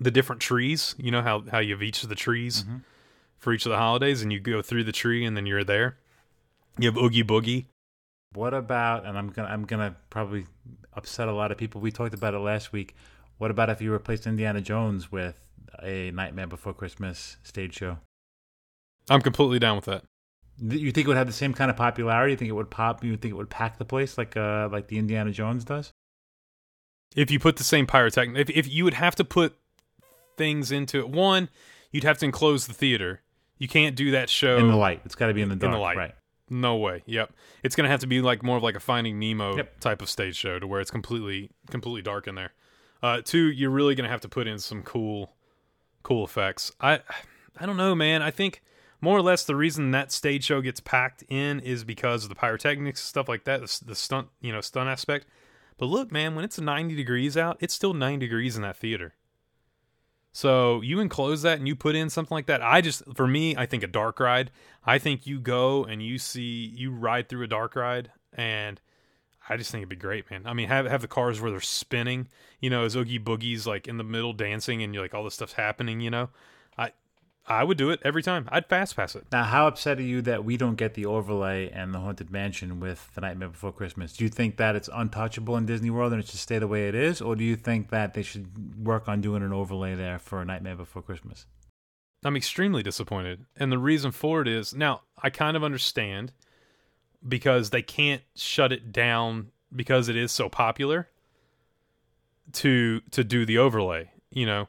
[0.00, 0.94] the different trees.
[0.98, 2.64] You know how how you have each of the trees
[3.38, 5.96] for each of the holidays, and you go through the tree, and then you're there.
[6.78, 7.66] You have Oogie Boogie.
[8.34, 9.06] What about?
[9.06, 10.46] And I'm gonna I'm gonna probably
[10.94, 11.80] upset a lot of people.
[11.80, 12.94] We talked about it last week.
[13.38, 15.36] What about if you replaced Indiana Jones with
[15.82, 17.98] a Nightmare Before Christmas stage show?
[19.08, 20.04] I'm completely down with that.
[20.60, 22.32] You think it would have the same kind of popularity?
[22.32, 23.04] You think it would pop?
[23.04, 25.92] You think it would pack the place like uh like the Indiana Jones does?
[27.16, 29.56] if you put the same pyrotechnic if, if you would have to put
[30.36, 31.48] things into it one
[31.90, 33.22] you'd have to enclose the theater
[33.56, 35.58] you can't do that show In the light, it's got to be in the in
[35.58, 35.72] dark.
[35.72, 36.14] the light right?
[36.50, 37.32] no way yep
[37.64, 39.80] it's gonna have to be like more of like a finding nemo Yep.
[39.80, 42.52] type of stage show to where it's completely completely dark in there
[43.02, 45.34] uh two you're really gonna have to put in some cool
[46.02, 47.00] cool effects i
[47.58, 48.62] i don't know man i think
[49.00, 52.34] more or less the reason that stage show gets packed in is because of the
[52.34, 55.26] pyrotechnics stuff like that the, the stunt you know stunt aspect
[55.76, 59.14] but look man when it's 90 degrees out it's still 90 degrees in that theater
[60.32, 62.62] so you enclose that and you put in something like that.
[62.62, 64.52] I just, for me, I think a dark ride.
[64.84, 68.80] I think you go and you see, you ride through a dark ride, and
[69.48, 70.42] I just think it'd be great, man.
[70.44, 72.28] I mean, have have the cars where they're spinning,
[72.60, 75.34] you know, as Oogie Boogie's like in the middle dancing, and you're like all this
[75.34, 76.28] stuff's happening, you know.
[76.76, 76.92] I
[77.46, 78.46] I would do it every time.
[78.52, 79.24] I'd fast pass it.
[79.32, 82.78] Now, how upset are you that we don't get the overlay and the Haunted Mansion
[82.78, 84.12] with The Nightmare Before Christmas?
[84.12, 86.88] Do you think that it's untouchable in Disney World and it should stay the way
[86.88, 87.22] it is?
[87.22, 90.44] Or do you think that they should work on doing an overlay there for A
[90.44, 91.46] Nightmare Before Christmas?
[92.22, 93.46] I'm extremely disappointed.
[93.56, 96.32] And the reason for it is now I kind of understand
[97.26, 101.08] because they can't shut it down because it is so popular
[102.52, 104.68] to to do the overlay, you know.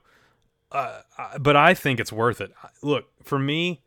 [0.71, 2.51] Uh, I- but I think it's worth it.
[2.83, 3.81] Look, for me,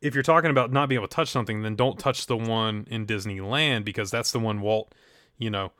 [0.00, 2.86] if you're talking about not being able to touch something, then don't touch the one
[2.90, 4.92] in Disneyland because that's the one Walt,
[5.38, 5.72] you know,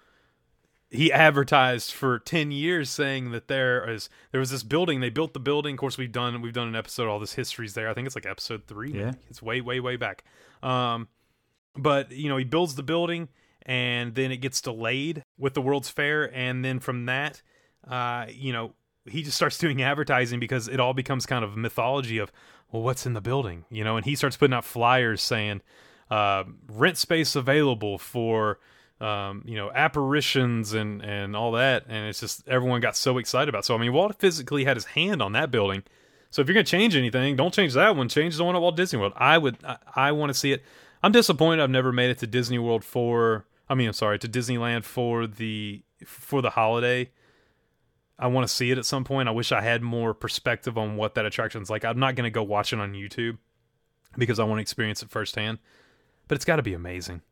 [0.91, 5.33] he advertised for 10 years saying that there is there was this building they built
[5.35, 7.93] the building of course we've done we've done an episode all this history's there i
[7.93, 9.05] think it's like episode 3 Yeah.
[9.07, 9.17] maybe.
[9.29, 10.23] it's way way way back
[10.63, 11.09] um
[11.77, 13.29] but you know he builds the building
[13.63, 17.43] and then it gets delayed with the world's fair and then from that
[17.89, 18.75] uh you know
[19.07, 22.33] he just starts doing advertising because it all becomes kind of mythology of
[22.71, 25.61] well what's in the building you know and he starts putting out flyers saying
[26.11, 28.59] uh rent space available for
[29.01, 33.49] um, you know, apparitions and and all that, and it's just everyone got so excited
[33.49, 33.61] about.
[33.61, 33.65] it.
[33.67, 35.83] So I mean, Walt physically had his hand on that building.
[36.31, 38.09] So if you're gonna change anything, don't change that one.
[38.09, 39.13] Change the one at Walt Disney World.
[39.17, 40.63] I would, I, I want to see it.
[41.03, 43.47] I'm disappointed I've never made it to Disney World for.
[43.69, 47.11] I mean, I'm sorry, to Disneyland for the for the holiday.
[48.19, 49.29] I want to see it at some point.
[49.29, 51.85] I wish I had more perspective on what that attraction's like.
[51.85, 53.39] I'm not gonna go watch it on YouTube
[54.17, 55.59] because I want to experience it firsthand.
[56.29, 57.23] But it's got to be amazing.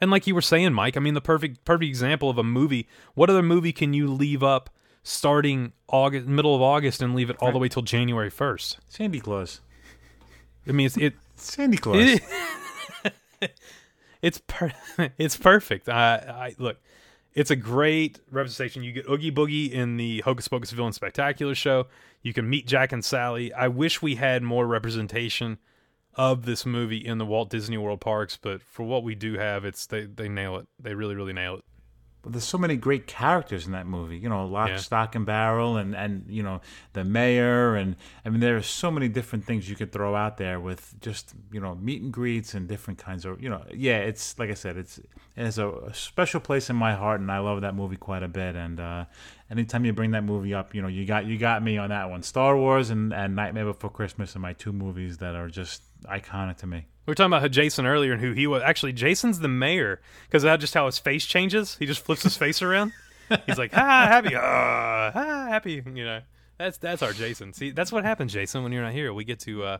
[0.00, 2.86] And like you were saying, Mike, I mean the perfect perfect example of a movie.
[3.14, 4.70] What other movie can you leave up
[5.02, 8.78] starting August, middle of August, and leave it all the way till January first?
[8.88, 9.60] Sandy Claws.
[10.68, 12.20] I mean, it's it, Sandy Claws.
[13.42, 13.58] it
[14.22, 14.72] it's per-
[15.18, 15.88] it's perfect.
[15.88, 16.78] I, I look,
[17.34, 18.82] it's a great representation.
[18.82, 21.86] You get Oogie Boogie in the Hocus Pocus Villain Spectacular show.
[22.22, 23.52] You can meet Jack and Sally.
[23.52, 25.58] I wish we had more representation
[26.14, 29.64] of this movie in the Walt Disney World parks, but for what we do have,
[29.64, 30.66] it's they they nail it.
[30.80, 31.64] They really really nail it.
[32.26, 34.18] But there's so many great characters in that movie.
[34.18, 34.78] You know, Lock, Yeah.
[34.78, 36.60] Shock, and Barrel, and and you know
[36.92, 40.36] the mayor, and I mean there are so many different things you could throw out
[40.36, 43.98] there with just you know meet and greets and different kinds of you know yeah.
[43.98, 45.06] It's like I said, it's it
[45.36, 48.28] has a, a special place in my heart, and I love that movie quite a
[48.28, 48.56] bit.
[48.56, 49.04] And uh,
[49.48, 52.10] anytime you bring that movie up, you know you got you got me on that
[52.10, 52.24] one.
[52.24, 56.56] Star Wars and and Nightmare Before Christmas are my two movies that are just iconic
[56.56, 56.86] to me.
[57.06, 58.62] We were talking about Jason earlier and who he was.
[58.62, 61.76] Actually, Jason's the mayor because that's just how his face changes.
[61.78, 62.92] He just flips his face around.
[63.46, 66.20] He's like, "Ah, happy, ah, ah, happy." You know,
[66.58, 67.52] that's that's our Jason.
[67.52, 69.12] See, that's what happens, Jason, when you're not here.
[69.12, 69.78] We get to uh,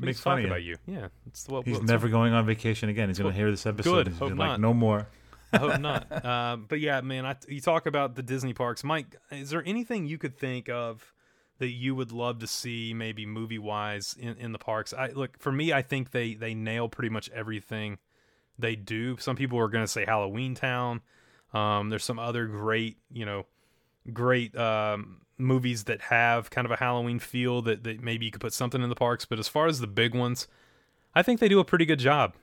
[0.00, 0.46] we Make fun of you.
[0.48, 0.76] about you.
[0.86, 3.08] Yeah, it's what He's never going on vacation again.
[3.08, 3.92] He's going to hear this episode.
[3.92, 4.08] Good.
[4.08, 4.60] He's Hope gonna like, not.
[4.60, 5.06] no more.
[5.52, 6.24] I hope not.
[6.24, 8.82] Um, but yeah, man, I, you talk about the Disney parks.
[8.82, 11.13] Mike, is there anything you could think of
[11.58, 14.92] that you would love to see, maybe movie wise, in, in the parks?
[14.92, 15.72] I look for me.
[15.72, 17.98] I think they they nail pretty much everything
[18.58, 19.16] they do.
[19.18, 21.00] Some people are going to say Halloween Town.
[21.52, 23.46] Um, there's some other great, you know,
[24.12, 28.40] great um, movies that have kind of a Halloween feel that, that maybe you could
[28.40, 29.24] put something in the parks.
[29.24, 30.48] But as far as the big ones,
[31.14, 32.34] I think they do a pretty good job.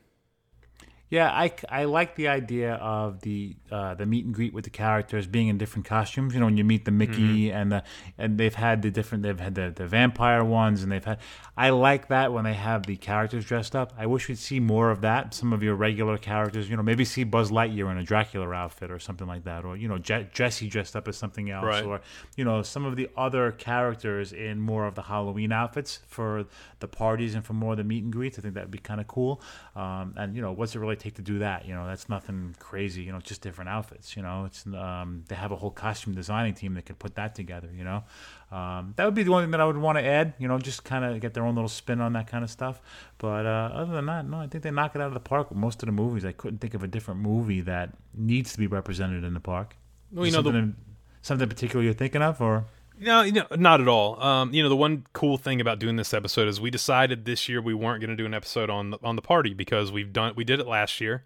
[1.11, 4.69] Yeah, I, I like the idea of the uh, the meet and greet with the
[4.69, 6.33] characters being in different costumes.
[6.33, 7.57] You know, when you meet the Mickey Mm-hmm.
[7.57, 7.83] and the
[8.17, 11.19] and they've had the different they've had the, the vampire ones and they've had
[11.57, 13.91] I like that when they have the characters dressed up.
[13.97, 15.33] I wish we'd see more of that.
[15.33, 18.89] Some of your regular characters, you know, maybe see Buzz Lightyear in a Dracula outfit
[18.89, 21.83] or something like that, or you know Je- Jesse dressed up as something else, Right.
[21.83, 21.99] or
[22.37, 26.45] you know some of the other characters in more of the Halloween outfits for
[26.79, 28.39] the parties and for more of the meet and greets.
[28.39, 29.41] I think that'd be kind of cool.
[29.75, 31.65] Um, and you know, what's it really take to do that?
[31.65, 33.01] You know, that's nothing crazy.
[33.03, 34.15] You know, just different outfits.
[34.15, 37.35] You know, it's um, they have a whole costume designing team that could put that
[37.35, 37.69] together.
[37.75, 38.03] You know,
[38.51, 40.33] um, that would be the only thing that I would want to add.
[40.39, 42.81] You know, just kind of get their own little spin on that kind of stuff.
[43.17, 45.49] But uh, other than that, no, I think they knock it out of the park
[45.49, 46.23] with most of the movies.
[46.25, 49.75] I couldn't think of a different movie that needs to be represented in the park.
[50.11, 50.75] Well, you know, the- something, in-
[51.21, 52.65] something in particular you're thinking of, or
[53.01, 54.21] No, you know, not at all.
[54.21, 57.49] Um, you know, the one cool thing about doing this episode is we decided this
[57.49, 60.13] year we weren't going to do an episode on the, on the party because we've
[60.13, 61.23] done we did it last year,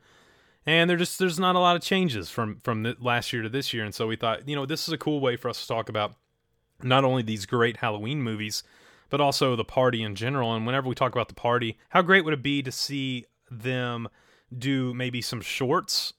[0.66, 3.74] and there just there's not a lot of changes from from last year to this
[3.74, 5.68] year, and so we thought you know this is a cool way for us to
[5.68, 6.16] talk about
[6.82, 8.64] not only these great Halloween movies,
[9.10, 10.56] but also the party in general.
[10.56, 14.08] And whenever we talk about the party, how great would it be to see them
[14.58, 16.14] do maybe some shorts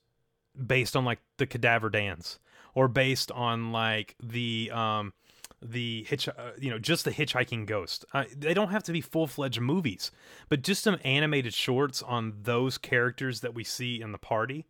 [0.67, 2.37] based on like the Cadaver Dans
[2.75, 5.13] or based on like the um
[5.61, 9.01] the hitch uh, you know just the hitchhiking ghost uh, they don't have to be
[9.01, 10.11] full-fledged movies
[10.49, 14.65] but just some animated shorts on those characters that we see in the party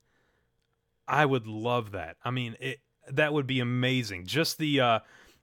[1.07, 2.79] i would love that i mean it
[3.09, 4.99] that would be amazing just the uh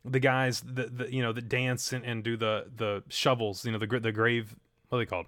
[0.06, 3.72] the guys that the, you know that dance and, and do the the shovels you
[3.72, 4.56] know the the grave
[4.88, 5.26] what are they called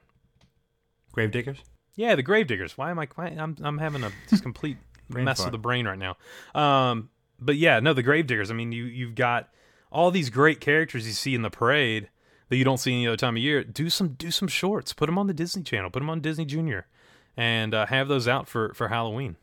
[1.17, 1.59] Gravediggers?
[1.97, 2.77] yeah, the Gravediggers.
[2.77, 3.09] Why am I?
[3.14, 4.77] Why, I'm I'm having a just complete
[5.09, 5.49] mess fart.
[5.49, 6.17] of the brain right now.
[6.55, 7.11] Um,
[7.41, 8.51] but yeah, no, the Gravediggers.
[8.51, 9.49] I mean, you you've got
[9.97, 12.11] all these great characters you see in the parade
[12.51, 13.64] that you don't see any other time of year.
[13.64, 14.92] Do some do some shorts.
[14.92, 15.90] Put them on the Disney Channel.
[15.90, 16.86] Put them on Disney Junior,
[17.34, 19.36] and uh, have those out for for Halloween.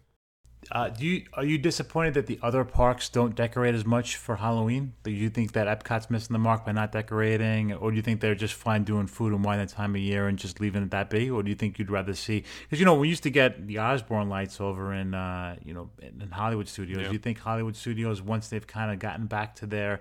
[0.71, 4.35] Uh, do you are you disappointed that the other parks don't decorate as much for
[4.35, 4.93] Halloween?
[5.03, 8.21] Do you think that Epcot's missing the mark by not decorating, or do you think
[8.21, 10.91] they're just fine doing food and wine that time of year and just leaving it
[10.91, 12.43] that be, or do you think you'd rather see?
[12.61, 15.89] Because you know we used to get the Osborne lights over in uh, you know
[15.99, 17.01] in, Hollywood Studios.
[17.01, 17.07] Yeah.
[17.07, 19.99] Do you think Hollywood Studios once they've kind of gotten back to their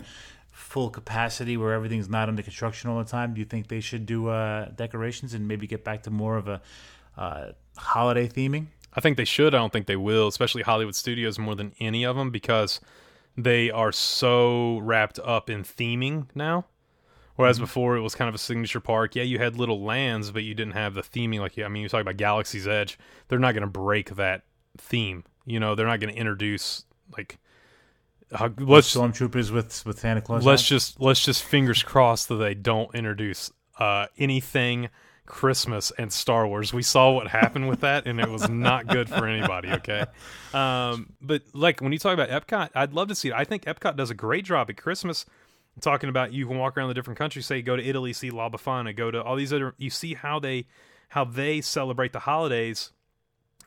[0.52, 4.06] full capacity where everything's not under construction all the time, do you think they should
[4.06, 6.60] do uh, decorations and maybe get back to more of a
[7.16, 8.66] uh, holiday theming?
[8.94, 9.54] I think they should.
[9.54, 12.80] I don't think they will, especially Hollywood Studios more than any of them because
[13.36, 16.66] they are so wrapped up in theming now.
[17.36, 19.16] Whereas before it was kind of a signature park.
[19.16, 21.40] Yeah, you had little lands, but you didn't have the theming.
[21.40, 22.98] Like, I mean, you talk about Galaxy's Edge.
[23.28, 24.42] They're not going to break that
[24.76, 25.24] theme.
[25.46, 26.84] You know, they're not going to introduce
[27.16, 27.38] like.
[28.32, 30.44] Uh, let's Stormtroopers with with Santa Claus.
[30.44, 34.88] let's just let's just fingers crossed that they don't introduce uh, anything
[35.26, 36.72] Christmas and Star Wars.
[36.72, 39.70] We saw what happened with that, and it was not good for anybody.
[39.70, 40.04] Okay,
[40.54, 43.34] um, but like when you talk about Epcot, I'd love to see it.
[43.34, 45.24] I think Epcot does a great job at Christmas.
[45.80, 47.46] Talking about you can walk around the different countries.
[47.46, 48.94] Say go to Italy, see La Befana.
[48.94, 49.74] Go to all these other.
[49.78, 50.66] You see how they
[51.08, 52.92] how they celebrate the holidays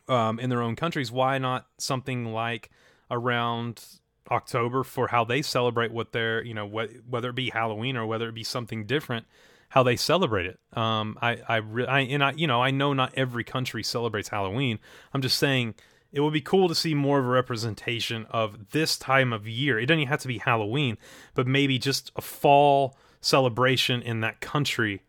[0.07, 1.11] um, in their own countries.
[1.11, 2.70] Why not something like
[3.09, 3.84] around
[4.32, 8.05] October for how they celebrate what their you know what, whether it be Halloween or
[8.05, 9.26] whether it be something different,
[9.69, 10.59] how they celebrate it.
[10.73, 14.30] Um, I I, re- I and I you know I know not every country celebrates
[14.30, 14.80] Halloween.
[15.13, 15.76] I'm just saying
[16.11, 19.78] it would be cool to see more of a representation of this time of year.
[19.78, 20.97] It doesn't even have to be Halloween,
[21.34, 25.01] but maybe just a fall celebration in that country.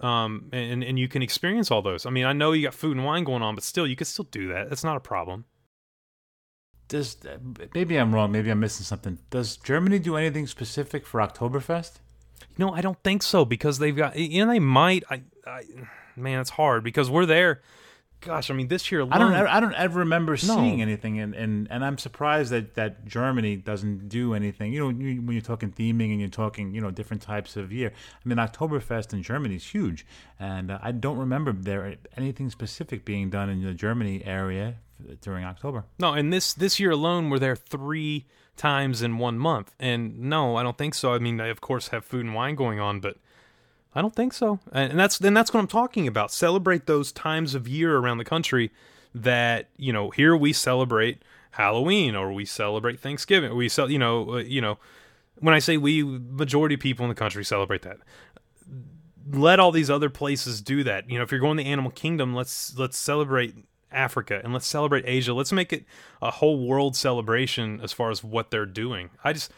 [0.00, 2.04] Um, and and you can experience all those.
[2.04, 4.06] I mean, I know you got food and wine going on, but still, you can
[4.06, 4.68] still do that.
[4.70, 5.44] That's not a problem.
[6.90, 7.16] Does
[7.72, 8.32] maybe I'm wrong?
[8.32, 9.18] Maybe I'm missing something.
[9.30, 11.92] Does Germany do anything specific for Oktoberfest?
[12.58, 14.18] No, I don't think so because they've got.
[14.18, 15.04] You know, they might.
[15.08, 15.62] I, I
[16.16, 17.62] man, it's hard because we're there.
[18.20, 21.34] Gosh, I mean, this year alone, I don't, I don't ever remember seeing anything, and,
[21.34, 24.74] and, and I'm surprised that, that Germany doesn't do anything.
[24.74, 27.72] You know, you, when you're talking theming and you're talking, you know, different types of
[27.72, 27.92] year.
[27.92, 30.04] I mean, Oktoberfest in Germany is huge,
[30.38, 34.76] and uh, I don't remember there anything specific being done in the Germany area
[35.22, 35.84] during October.
[35.98, 40.56] No, and this this year alone, we're there three times in one month, and no,
[40.56, 41.14] I don't think so.
[41.14, 43.16] I mean, they of course have food and wine going on, but
[43.94, 44.60] I don't think so.
[44.72, 46.32] And that's then that's what I'm talking about.
[46.32, 48.70] Celebrate those times of year around the country
[49.14, 50.10] that you know.
[50.10, 51.22] Here we celebrate
[51.52, 53.54] Halloween, or we celebrate Thanksgiving.
[53.56, 54.78] We sell, you know, uh, you know.
[55.38, 57.96] When I say we, majority people in the country celebrate that
[59.32, 61.08] let all these other places do that.
[61.08, 63.54] You know, if you're going to the animal kingdom, let's let's celebrate
[63.92, 65.34] Africa and let's celebrate Asia.
[65.34, 65.84] Let's make it
[66.22, 69.10] a whole world celebration as far as what they're doing.
[69.24, 69.52] I just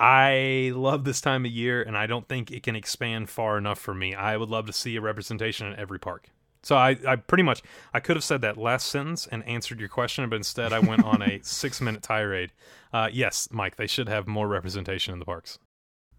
[0.00, 3.78] I love this time of year and I don't think it can expand far enough
[3.78, 4.14] for me.
[4.14, 6.30] I would love to see a representation in every park.
[6.62, 9.88] So I, I pretty much I could have said that last sentence and answered your
[9.90, 12.52] question, but instead I went on a six minute tirade.
[12.92, 15.58] Uh, yes, Mike, they should have more representation in the parks.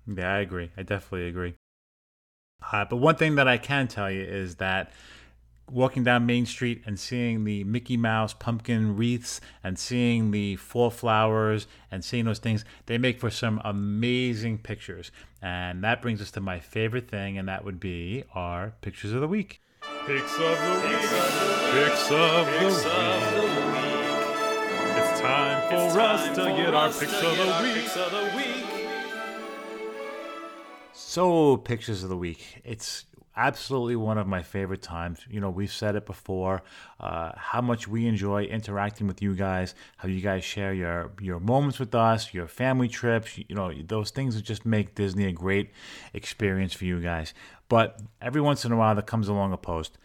[0.08, 0.72] Yeah, I agree.
[0.78, 1.56] I definitely agree.
[2.72, 4.92] Uh, but one thing that I can tell you is that
[5.72, 10.90] walking down Main Street and seeing the Mickey Mouse pumpkin wreaths and seeing the fall
[10.90, 15.12] flowers and seeing those things, they make for some amazing pictures.
[15.42, 19.22] And that brings us to my favorite thing, and that would be our pictures of
[19.22, 19.62] the week.
[20.06, 21.00] Picks of the week.
[21.72, 22.76] Picks of the week.
[24.94, 27.38] It's time for us to get our picks of
[28.12, 28.82] the week.
[30.94, 32.62] So, pictures of the week.
[32.64, 33.06] It's
[33.36, 35.20] absolutely one of my favorite times.
[35.30, 36.64] You know, we've said it before,
[37.00, 41.40] uh, how much we enjoy interacting with you guys, how you guys share your your
[41.40, 43.38] moments with us, your family trips.
[43.38, 45.72] You know, those things that just make Disney a great
[46.14, 47.34] experience for you guys.
[47.70, 49.98] But every once in a while, there comes along a post.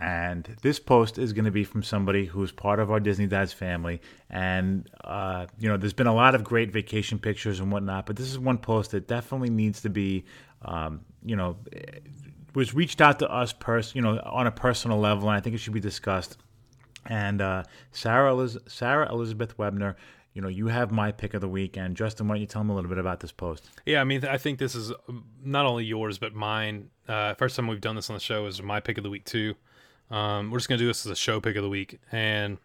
[0.00, 3.52] And this post is going to be from somebody who's part of our Disney Dads
[3.52, 4.00] family.
[4.30, 8.16] And, uh, you know, there's been a lot of great vacation pictures and whatnot, but
[8.16, 10.24] this is one post that definitely needs to be,
[10.62, 11.58] um, you know,
[12.54, 15.54] was reached out to us, pers- you know, on a personal level, and I think
[15.54, 16.36] it should be discussed.
[17.06, 19.94] And uh, Sarah, Eliz- Sarah Elizabeth Webner,
[20.34, 21.76] you know, you have my pick of the week.
[21.76, 23.68] And Justin, why don't you tell them a little bit about this post?
[23.84, 26.90] Yeah, I mean, I think this is um, not only yours but mine.
[27.08, 29.24] Uh, first time we've done this on the show is my pick of the week
[29.24, 29.54] too.
[30.10, 32.00] Um, we're just gonna do this as a show pick of the week.
[32.12, 32.58] And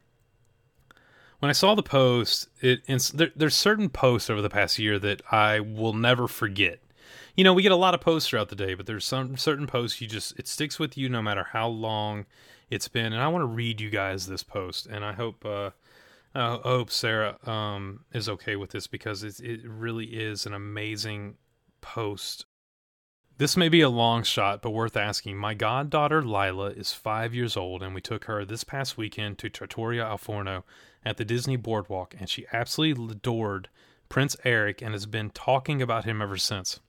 [1.40, 2.82] when I saw the post, it
[3.14, 6.80] there, there's certain posts over the past year that I will never forget.
[7.36, 9.68] You know, we get a lot of posts throughout the day, but there's some certain
[9.68, 12.26] posts you just it sticks with you no matter how long
[12.70, 13.14] it's been.
[13.14, 15.46] And I want to read you guys this post, and I hope.
[15.46, 15.72] Uh,
[16.38, 21.36] I hope Sarah um, is okay with this because it, it really is an amazing
[21.80, 22.46] post.
[23.38, 25.38] This may be a long shot, but worth asking.
[25.38, 29.50] My goddaughter Lila is five years old, and we took her this past weekend to
[29.50, 30.66] Trattoria Al Forno
[31.06, 33.70] at the Disney Boardwalk, and she absolutely adored
[34.10, 36.82] Prince Eric and has been talking about him ever since.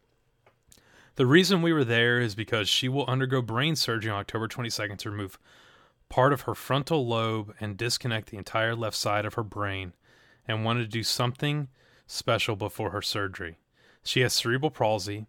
[1.16, 4.98] The reason we were there is because she will undergo brain surgery on October 22nd
[4.98, 5.38] to remove
[6.10, 9.94] part of her frontal lobe and disconnect the entire left side of her brain
[10.46, 11.68] and wanted to do something
[12.06, 13.56] special before her surgery.
[14.04, 15.26] She has cerebral palsy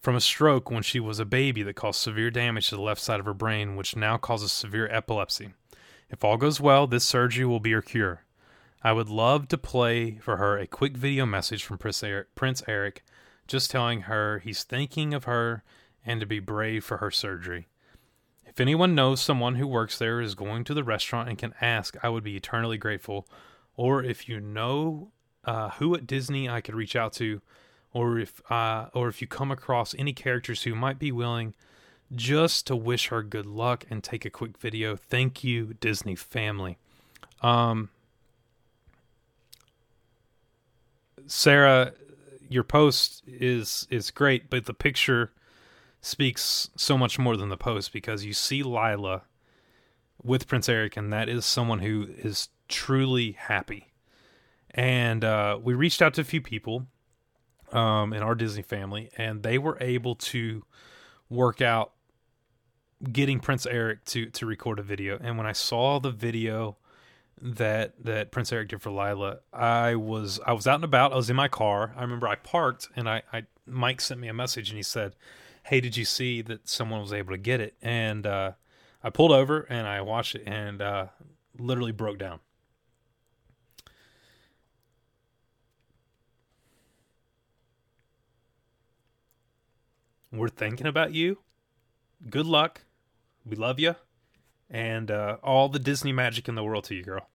[0.00, 3.00] from a stroke when she was a baby that caused severe damage to the left
[3.00, 5.50] side of her brain, which now causes severe epilepsy.
[6.10, 8.22] If all goes well, this surgery will be her cure.
[8.84, 12.62] I would love to play for her a quick video message from Prince Eric, Prince
[12.68, 13.02] Eric
[13.52, 15.62] just telling her he's thinking of her
[16.04, 17.68] and to be brave for her surgery.
[18.46, 21.94] If anyone knows someone who works there is going to the restaurant and can ask,
[22.02, 23.28] I would be eternally grateful.
[23.76, 25.12] Or if you know
[25.44, 27.42] uh, who at Disney I could reach out to,
[27.92, 31.54] or if uh, or if you come across any characters who might be willing
[32.14, 34.96] just to wish her good luck and take a quick video.
[34.96, 36.78] Thank you, Disney family.
[37.42, 37.90] Um,
[41.26, 41.92] Sarah,
[42.52, 45.32] your post is is great, but the picture
[46.00, 49.22] speaks so much more than the post because you see Lila
[50.22, 53.92] with Prince Eric, and that is someone who is truly happy.
[54.70, 56.86] And uh, we reached out to a few people
[57.72, 60.64] um, in our Disney family, and they were able to
[61.28, 61.92] work out
[63.10, 65.18] getting Prince Eric to to record a video.
[65.20, 66.76] And when I saw the video
[67.42, 71.12] that that Prince Eric did for Lila, I was I was out and about.
[71.12, 71.92] I was in my car.
[71.96, 75.16] I remember I parked and I, I Mike sent me a message and he said,
[75.64, 78.52] "Hey, did you see that someone was able to get it?" And uh,
[79.02, 81.06] I pulled over and I watched it and uh,
[81.58, 82.38] literally broke down.
[90.30, 91.38] We're thinking about you.
[92.30, 92.82] Good luck.
[93.44, 93.96] We love you.
[94.70, 97.28] And uh, all the Disney magic in the world to you, girl.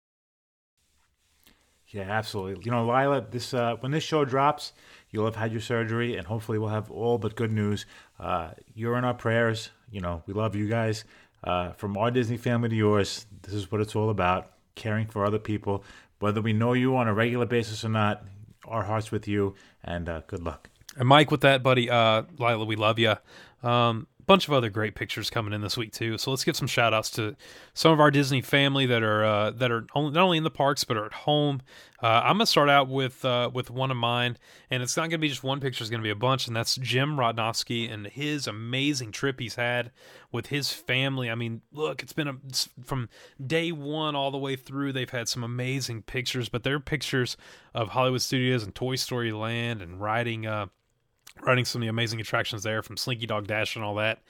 [1.89, 2.64] Yeah, absolutely.
[2.64, 4.72] You know, Lila, this uh, when this show drops,
[5.11, 7.87] you'll have had your surgery, and hopefully, we'll have all but good news.
[8.18, 9.70] Uh, you're in our prayers.
[9.91, 11.05] You know, we love you guys.
[11.45, 15.24] Uh, from our Disney family to yours, this is what it's all about: caring for
[15.24, 15.84] other people,
[16.18, 18.24] whether we know you on a regular basis or not.
[18.66, 20.68] Our hearts with you, and uh, good luck.
[20.97, 23.14] And Mike, with that, buddy, uh, Lila, we love you.
[23.62, 26.18] Um, bunch of other great pictures coming in this week too.
[26.18, 27.37] So let's give some shout outs to
[27.74, 30.51] some of our Disney family that are uh, that are only, not only in the
[30.51, 31.62] parks but are at home.
[32.03, 34.37] Uh, I'm gonna start out with uh, with one of mine,
[34.70, 36.77] and it's not gonna be just one picture; it's gonna be a bunch, and that's
[36.77, 39.93] Jim Rodnowski and his amazing trip he's had
[40.33, 41.31] with his family.
[41.31, 42.37] I mean, look, it's been a,
[42.85, 43.09] from
[43.45, 44.93] day one all the way through.
[44.93, 47.37] They've had some amazing pictures, but they're pictures
[47.74, 50.47] of Hollywood Studios and Toy Story Land and riding.
[51.43, 54.22] Riding some of the amazing attractions there from Slinky Dog Dash and all that.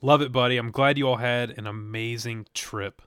[0.00, 0.56] Love it, buddy.
[0.56, 3.02] I'm glad you all had an amazing trip.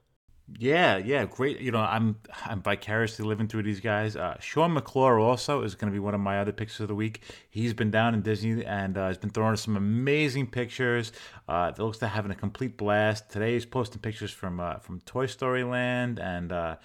[0.59, 1.59] Yeah, yeah, great.
[1.59, 4.15] You know, I'm I'm vicariously living through these guys.
[4.15, 6.95] Uh, Sean McClure also is going to be one of my other pictures of the
[6.95, 7.21] week.
[7.49, 11.11] He's been down in Disney and uh, has been throwing some amazing pictures.
[11.49, 13.31] Uh, it looks to having a complete blast.
[13.31, 16.75] Today he's posting pictures from uh, from Toy Story Land, and uh,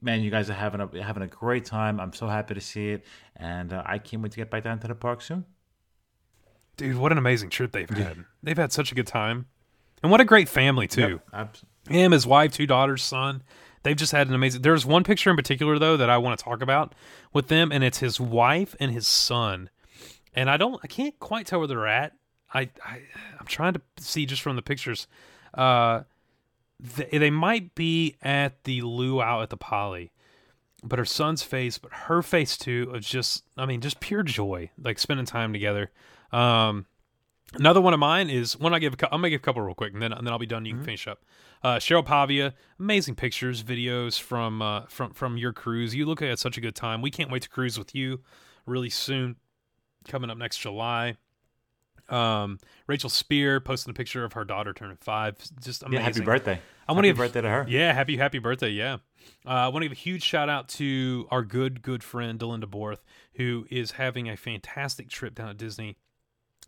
[0.00, 2.00] man, you guys are having a having a great time.
[2.00, 3.04] I'm so happy to see it,
[3.36, 5.44] and uh, I can't wait to get back down to the park soon.
[6.76, 8.24] Dude, what an amazing trip they've had.
[8.42, 9.46] They've had such a good time.
[10.02, 11.20] And what a great family, too.
[11.32, 11.56] Yep,
[11.88, 13.42] Him, his wife, two daughters, son.
[13.82, 14.62] They've just had an amazing.
[14.62, 16.94] There's one picture in particular, though, that I want to talk about
[17.32, 19.70] with them, and it's his wife and his son.
[20.34, 22.14] And I don't, I can't quite tell where they're at.
[22.54, 23.00] I, I
[23.38, 25.06] I'm trying to see just from the pictures.
[25.54, 26.02] Uh,
[26.80, 30.12] they, they might be at the luau at the Poly,
[30.82, 34.70] but her son's face, but her face too, of just, I mean, just pure joy,
[34.82, 35.90] like spending time together.
[36.32, 36.86] Um,
[37.54, 38.94] another one of mine is one I give.
[38.94, 40.46] A, cou- I'm gonna give a couple real quick, and then and then I'll be
[40.46, 40.64] done.
[40.64, 41.22] You can finish up.
[41.62, 45.94] Uh, Cheryl Pavia, amazing pictures, videos from uh, from from your cruise.
[45.94, 47.02] You look at such a good time.
[47.02, 48.20] We can't wait to cruise with you
[48.66, 49.36] really soon.
[50.08, 51.16] Coming up next July.
[52.08, 52.58] Um,
[52.88, 55.36] Rachel Spear posted a picture of her daughter turning five.
[55.62, 56.00] Just amazing.
[56.00, 56.60] yeah, happy birthday!
[56.88, 57.64] I want to give birthday to her.
[57.68, 58.70] Yeah, happy happy birthday.
[58.70, 58.94] Yeah,
[59.46, 62.68] uh, I want to give a huge shout out to our good good friend Delinda
[62.68, 63.02] Borth,
[63.34, 65.96] who is having a fantastic trip down at Disney.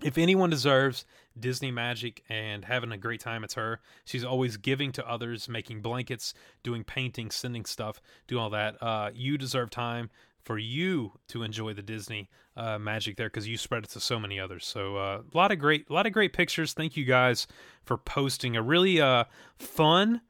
[0.05, 1.07] If anyone deserves
[1.41, 3.81] Disney magic and having a great time, it's her.
[4.05, 8.77] She's always giving to others, making blankets, doing painting, sending stuff, doing all that.
[8.83, 10.11] Uh, you deserve time
[10.43, 14.21] for you to enjoy the Disney uh, magic there because you spread it to so
[14.21, 14.67] many others.
[14.67, 16.75] So uh, a lot of great, a lot of great pictures.
[16.75, 17.47] Thank you guys
[17.83, 19.25] for posting a really uh,
[19.59, 20.21] fun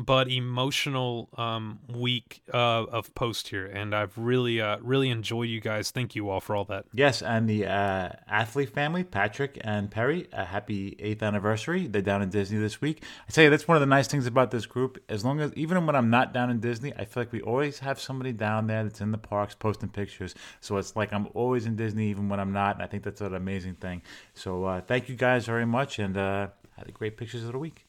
[0.00, 5.60] but emotional um, week uh, of post here, and I've really, uh, really enjoyed you
[5.60, 5.90] guys.
[5.90, 6.86] Thank you all for all that.
[6.94, 11.86] Yes, and the uh, athlete family, Patrick and Perry, a happy eighth anniversary.
[11.88, 13.02] They're down in Disney this week.
[13.28, 14.98] I tell you, that's one of the nice things about this group.
[15.10, 17.80] As long as, even when I'm not down in Disney, I feel like we always
[17.80, 20.34] have somebody down there that's in the parks posting pictures.
[20.60, 22.76] So it's like I'm always in Disney, even when I'm not.
[22.76, 24.00] And I think that's an amazing thing.
[24.32, 27.84] So uh, thank you guys very much, and uh, had great pictures of the week.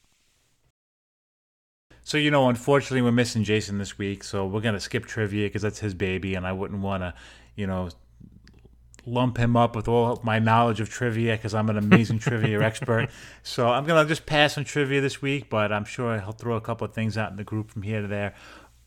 [2.04, 5.62] So you know, unfortunately, we're missing Jason this week, so we're gonna skip trivia because
[5.62, 7.14] that's his baby, and I wouldn't want to,
[7.56, 7.90] you know,
[9.06, 13.10] lump him up with all my knowledge of trivia because I'm an amazing trivia expert.
[13.42, 16.62] So I'm gonna just pass on trivia this week, but I'm sure he'll throw a
[16.62, 18.34] couple of things out in the group from here to there.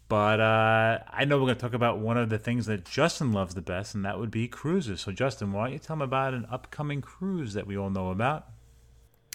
[0.09, 3.55] But uh, I know we're gonna talk about one of the things that Justin loves
[3.55, 5.01] the best, and that would be cruises.
[5.01, 8.11] So Justin, why don't you tell him about an upcoming cruise that we all know
[8.11, 8.47] about?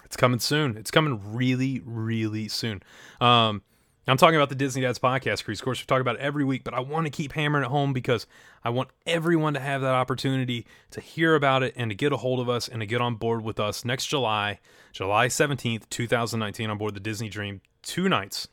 [0.06, 0.78] It's coming soon.
[0.78, 2.84] It's coming really, really soon.
[3.20, 3.62] Um,
[4.08, 5.60] I'm talking about the Disney Dads podcast cruise.
[5.60, 7.70] Of course, we talk about it every week, but I want to keep hammering it
[7.70, 8.26] home because
[8.64, 12.18] I want everyone to have that opportunity to hear about it and to get a
[12.18, 14.60] hold of us and to get on board with us next July,
[14.91, 17.62] July 17th, 2019, on board the Disney Dream.
[17.84, 18.47] Two nights.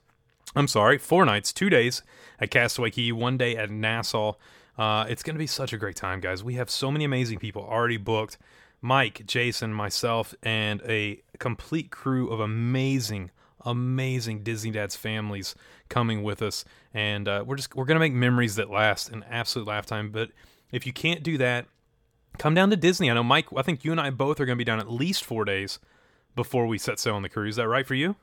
[0.54, 2.02] I'm sorry, four nights, two days
[2.38, 4.34] at Castaway Cay, one day at Nassau.
[4.76, 6.44] Uh, it's going to be such a great time, guys.
[6.44, 8.38] We have so many amazing people already booked.
[8.80, 13.30] Mike, Jason, myself, and a complete crew of amazing,
[13.64, 15.54] amazing Disney Dads families
[15.88, 19.66] coming with us, and uh, we're just we're gonna make memories that last an absolute
[19.66, 20.10] lifetime.
[20.10, 20.30] But
[20.72, 21.66] if you can't do that,
[22.38, 23.10] come down to Disney.
[23.10, 23.46] I know Mike.
[23.56, 25.78] I think you and I both are gonna be down at least four days
[26.34, 27.54] before we set sail on the cruise.
[27.54, 28.16] Is that right for you?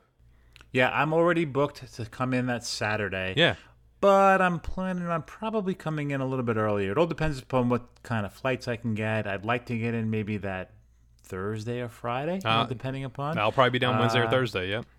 [0.72, 3.34] Yeah, I'm already booked to come in that Saturday.
[3.36, 3.54] Yeah.
[4.00, 6.92] but I'm planning on probably coming in a little bit earlier.
[6.92, 9.26] It all depends upon what kind of flights I can get.
[9.26, 10.72] I'd like to get in maybe that
[11.22, 13.38] Thursday or Friday, Uh, depending upon.
[13.38, 14.68] I'll probably be down Wednesday or Uh, Thursday.
[14.70, 14.84] Yep.
[14.84, 14.95] Yeah,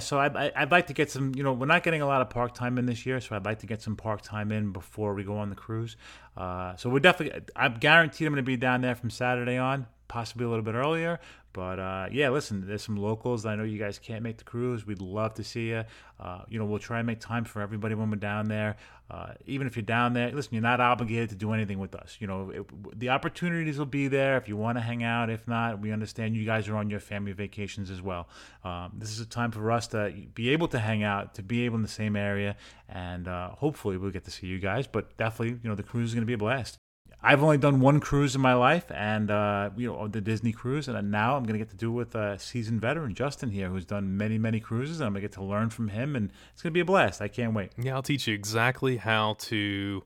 [0.00, 2.20] so I'd, I- I'd like to get some, you know, we're not getting a lot
[2.22, 4.72] of park time in this year, so I'd like to get some park time in
[4.72, 5.96] before we go on the cruise.
[6.36, 9.86] Uh, so we're definitely, I'm guaranteed I'm going to be down there from Saturday on,
[10.08, 11.20] possibly a little bit earlier.
[11.56, 13.46] But uh, yeah, listen, there's some locals.
[13.46, 14.86] I know you guys can't make the cruise.
[14.86, 15.84] We'd love to see you.
[16.20, 18.76] Uh, you know, we'll try and make time for everybody when we're down there.
[19.10, 22.18] Uh, even if you're down there, listen, you're not obligated to do anything with us.
[22.20, 25.30] You know, it, the opportunities will be there if you want to hang out.
[25.30, 28.28] If not, we understand you guys are on your family vacations as well.
[28.62, 31.64] Um, this is a time for us to be able to hang out, to be
[31.64, 32.56] able in the same area,
[32.88, 34.86] and uh, hopefully we'll get to see you guys.
[34.86, 36.78] But definitely, you know, the cruise is going to be a blast.
[37.26, 40.86] I've only done one cruise in my life, and uh, you know the Disney cruise,
[40.86, 43.68] and now I'm going to get to do it with a seasoned veteran Justin here,
[43.68, 45.00] who's done many, many cruises.
[45.00, 46.84] And I'm going to get to learn from him, and it's going to be a
[46.84, 47.20] blast.
[47.20, 47.72] I can't wait.
[47.76, 50.04] Yeah, I'll teach you exactly how to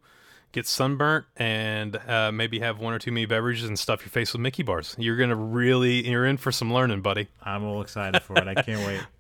[0.52, 4.32] get sunburnt and uh, maybe have one or two mini beverages and stuff your face
[4.32, 4.96] with Mickey bars.
[4.98, 7.28] You're gonna really, you're in for some learning, buddy.
[7.42, 8.48] I'm all excited for it.
[8.48, 9.02] I can't wait.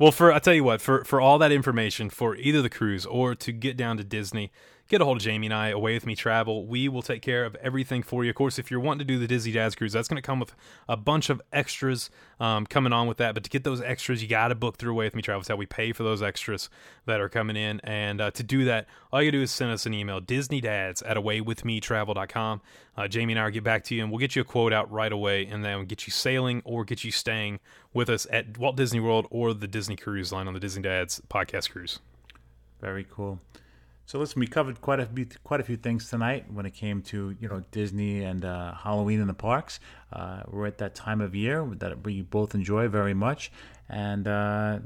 [0.00, 3.04] Well, for I tell you what, for for all that information for either the cruise
[3.04, 4.52] or to get down to Disney,
[4.88, 5.68] get a hold of Jamie and I.
[5.68, 6.66] Away with me travel.
[6.66, 8.30] We will take care of everything for you.
[8.30, 10.40] Of course, if you're wanting to do the Disney Dads cruise, that's going to come
[10.40, 10.54] with
[10.88, 12.10] a bunch of extras
[12.40, 13.34] um, coming on with that.
[13.34, 15.40] But to get those extras, you got to book through Away with Me Travel.
[15.40, 16.70] That's how we pay for those extras
[17.04, 17.80] that are coming in.
[17.84, 21.16] And uh, to do that, all you do is send us an email, DisneyDads at
[21.16, 22.60] awaywithmetravel.com.
[22.96, 24.72] Uh, Jamie and I will get back to you, and we'll get you a quote
[24.72, 27.60] out right away, and then we'll get you sailing or get you staying
[27.92, 31.20] with us at Walt Disney World or the Disney Cruise Line on the Disney Dads
[31.28, 32.00] podcast cruise.
[32.80, 33.40] Very cool.
[34.08, 37.02] So listen, we covered quite a few, quite a few things tonight when it came
[37.02, 39.80] to you know Disney and uh, Halloween in the parks.
[40.10, 43.52] Uh, we're at that time of year that we both enjoy very much,
[43.86, 44.78] and uh,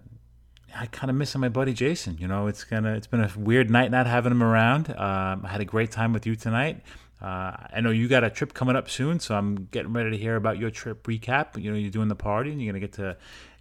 [0.76, 2.18] I kind of missing my buddy Jason.
[2.18, 4.90] You know, it's gonna it's been a weird night not having him around.
[4.90, 6.82] Um, I had a great time with you tonight.
[7.20, 10.18] Uh, I know you got a trip coming up soon, so I'm getting ready to
[10.18, 11.62] hear about your trip recap.
[11.62, 13.16] You know, you're doing the party, and you're gonna get to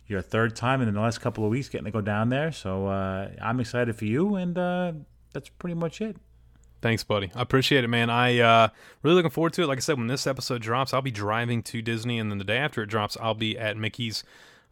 [0.07, 2.51] your third time in the last couple of weeks getting to go down there.
[2.51, 4.93] So uh, I'm excited for you, and uh,
[5.34, 6.18] that's pretty much it.
[6.82, 7.32] Thanks, buddy.
[7.36, 8.10] I appreciate it, man.
[8.10, 8.70] I uh,
[9.04, 9.68] really looking forward to it.
[9.68, 12.44] Like I said, when this episode drops, I'll be driving to Disney, and then the
[12.44, 14.24] day after it drops, I'll be at Mickey's.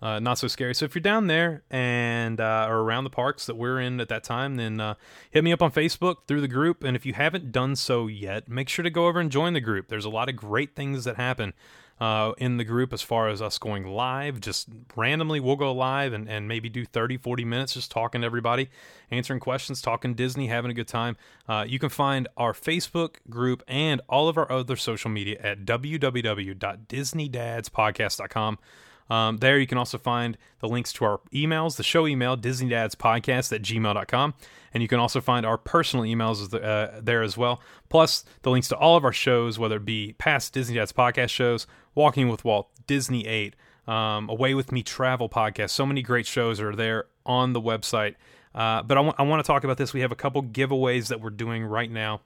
[0.02, 0.74] Uh, not so scary.
[0.74, 4.08] So if you're down there and uh, or around the parks that we're in at
[4.08, 4.94] that time, then uh,
[5.30, 6.86] hit me up on Facebook through the group.
[6.86, 9.60] And if you haven't done so yet, make sure to go over and join the
[9.60, 9.90] group.
[9.90, 11.52] There's a lot of great things that happen
[12.00, 14.40] uh, in the group as far as us going live.
[14.40, 18.26] Just randomly, we'll go live and, and maybe do 30, 40 minutes just talking to
[18.26, 18.70] everybody,
[19.12, 21.18] answering questions, talking Disney, having a good time.
[21.48, 25.66] Uh, you can find our Facebook group and all of our other social media at
[25.66, 28.60] www.disneydadspodcast.com.
[29.10, 33.54] Um, there you can also find the links to our emails, the show email, disneydadspodcast
[33.54, 34.34] at gmail.com.
[34.74, 37.62] And you can also find our personal emails uh, there as well.
[37.90, 41.30] Plus the links to all of our shows, whether it be past Disney Dads podcast
[41.30, 43.56] shows, Walking with Walt, Disney 8,
[43.88, 45.72] um, Away with Me Travel podcast.
[45.72, 48.16] So many great shows are there on the website.
[48.54, 49.94] Uh, but I want to talk about this.
[49.94, 52.22] We have a couple giveaways that we're doing right now.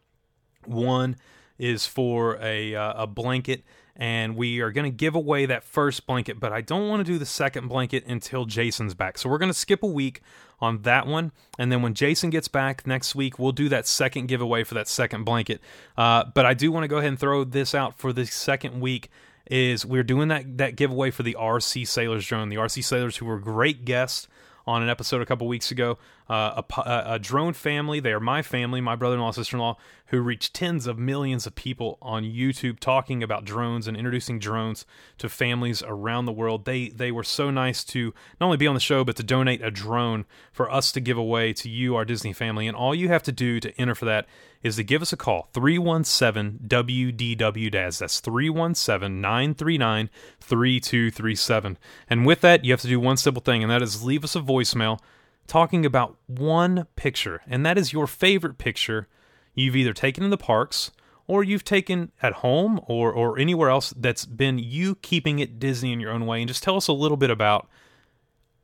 [0.65, 1.17] One
[1.57, 3.63] is for a, uh, a blanket
[3.95, 7.11] and we are going to give away that first blanket, but I don't want to
[7.11, 9.17] do the second blanket until Jason's back.
[9.17, 10.21] So we're going to skip a week
[10.59, 14.27] on that one, and then when Jason gets back next week, we'll do that second
[14.27, 15.61] giveaway for that second blanket.
[15.97, 18.79] Uh, but I do want to go ahead and throw this out for the second
[18.79, 19.09] week.
[19.51, 23.25] Is we're doing that that giveaway for the RC Sailors drone, the RC Sailors who
[23.25, 24.29] were great guests
[24.65, 25.97] on an episode a couple weeks ago.
[26.29, 29.61] Uh, a, a, drone family, they are my family, my brother in law, sister in
[29.61, 34.39] law, who reach tens of millions of people on YouTube talking about drones and introducing
[34.39, 34.85] drones
[35.17, 36.63] to families around the world.
[36.63, 39.61] They they were so nice to not only be on the show, but to donate
[39.61, 42.67] a drone for us to give away to you, our Disney family.
[42.67, 44.25] And all you have to do to enter for that
[44.61, 47.99] is to give us a call 317 WDW DAS.
[47.99, 50.09] That's 317 939
[50.39, 51.77] 3237.
[52.09, 54.37] And with that, you have to do one simple thing, and that is leave us
[54.37, 54.99] a voicemail
[55.47, 59.07] talking about one picture, and that is your favorite picture
[59.53, 60.91] you've either taken in the parks
[61.27, 65.93] or you've taken at home or, or anywhere else that's been you keeping it Disney
[65.93, 66.41] in your own way.
[66.41, 67.67] And just tell us a little bit about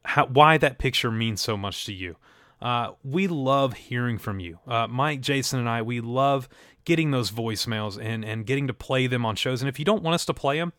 [0.03, 2.17] how, why that picture means so much to you.
[2.61, 4.59] Uh, we love hearing from you.
[4.67, 6.49] Uh, Mike, Jason, and I, we love
[6.83, 9.61] getting those voicemails and, and getting to play them on shows.
[9.61, 10.73] And if you don't want us to play them,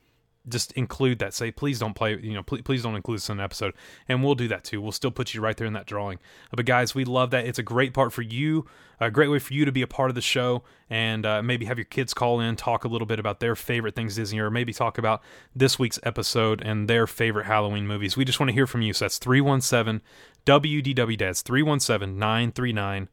[0.49, 1.35] just include that.
[1.35, 3.75] Say, please don't play, you know, please, please don't include this in an episode.
[4.09, 4.81] And we'll do that too.
[4.81, 6.19] We'll still put you right there in that drawing.
[6.51, 7.47] But guys, we love that.
[7.47, 8.67] It's a great part for you,
[8.99, 11.67] a great way for you to be a part of the show and uh, maybe
[11.67, 14.51] have your kids call in, talk a little bit about their favorite things Disney, or
[14.51, 15.23] maybe talk about
[15.55, 18.17] this week's episode and their favorite Halloween movies.
[18.17, 18.93] We just want to hear from you.
[18.93, 20.01] So that's 317
[20.47, 23.09] WDW Dads, 317 939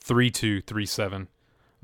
[0.00, 1.28] 3237.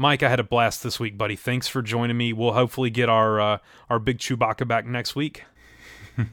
[0.00, 1.36] Mike, I had a blast this week, buddy.
[1.36, 2.32] Thanks for joining me.
[2.32, 3.58] We'll hopefully get our uh,
[3.90, 5.44] our big Chewbacca back next week.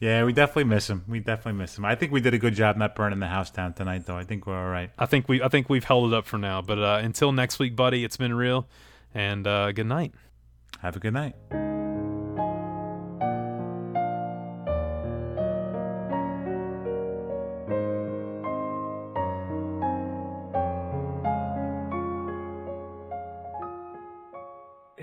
[0.00, 1.04] Yeah, we definitely miss him.
[1.08, 1.84] We definitely miss him.
[1.86, 4.18] I think we did a good job not burning the house down tonight, though.
[4.18, 4.90] I think we're all right.
[4.98, 6.60] I think we I think we've held it up for now.
[6.60, 8.68] But uh, until next week, buddy, it's been real,
[9.14, 10.12] and uh, good night.
[10.80, 11.36] Have a good night.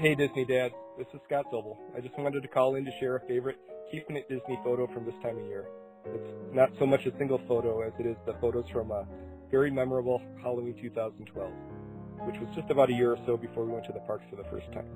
[0.02, 1.78] Hey Disney Dad, this is Scott Zobel.
[1.95, 3.58] I just wanted to call in to share a favorite
[3.91, 5.68] Keeping It Disney photo from this time of year.
[6.06, 9.06] It's not so much a single photo as it is the photos from a
[9.52, 11.52] very memorable Halloween 2012,
[12.26, 14.38] which was just about a year or so before we went to the parks for
[14.38, 14.89] the first time.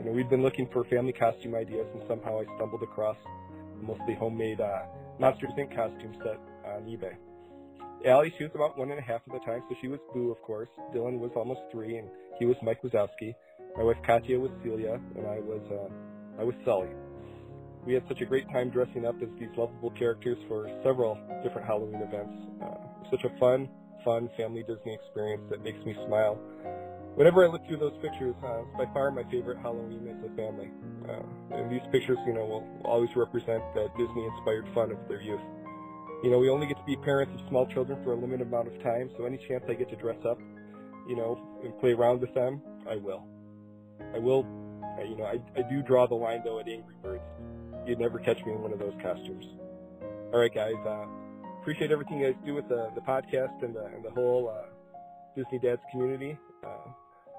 [0.00, 3.86] You know, we'd been looking for family costume ideas and somehow I stumbled across a
[3.86, 4.82] mostly homemade uh,
[5.20, 5.76] Monsters Inc.
[5.76, 7.14] costume set on eBay.
[8.04, 10.30] Allie, she was about one and a half at the time, so she was Boo,
[10.30, 10.68] of course.
[10.92, 12.08] Dylan was almost three, and
[12.38, 13.34] he was Mike Wazowski.
[13.76, 16.88] My wife Katya was Celia, and I was uh, I was Sully.
[17.84, 21.66] We had such a great time dressing up as these lovable characters for several different
[21.66, 22.32] Halloween events.
[22.62, 23.68] Uh, such a fun,
[24.04, 26.38] fun family Disney experience that makes me smile.
[27.16, 30.34] Whenever I look through those pictures, uh, it's by far my favorite Halloween as a
[30.36, 30.70] family.
[31.08, 35.42] Uh, and these pictures, you know, will always represent that Disney-inspired fun of their youth.
[36.22, 38.68] You know, we only get to be parents of small children for a limited amount
[38.68, 40.38] of time, so any chance I get to dress up,
[41.08, 43.26] you know, and play around with them, I will.
[44.14, 44.46] I will,
[45.04, 47.22] you know, I, I do draw the line though at Angry Birds.
[47.86, 49.46] You'd never catch me in one of those costumes.
[50.32, 50.74] All right, guys.
[50.86, 51.06] Uh,
[51.60, 54.66] appreciate everything you guys do with the, the podcast and the, and the whole uh,
[55.36, 56.38] Disney Dads community.
[56.64, 56.90] Uh,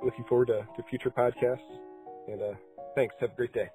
[0.03, 1.59] looking forward to, to future podcasts.
[2.27, 2.53] And uh,
[2.95, 3.15] thanks.
[3.19, 3.69] Have a great day.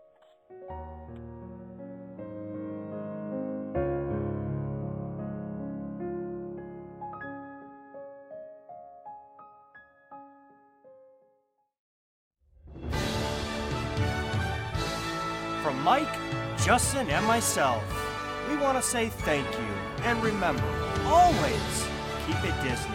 [16.64, 17.82] Justin, and myself,
[18.50, 20.04] we want to say thank you.
[20.04, 20.62] And remember,
[21.06, 21.88] always
[22.26, 22.94] keep it Disney.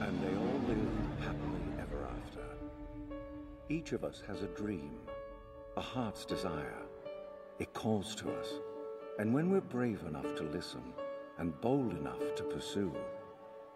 [0.00, 0.88] And they all live
[1.20, 2.46] happily ever after.
[3.68, 4.92] Each of us has a dream,
[5.76, 6.82] a heart's desire.
[7.58, 8.48] It calls to us.
[9.18, 10.84] And when we're brave enough to listen
[11.38, 12.92] and bold enough to pursue,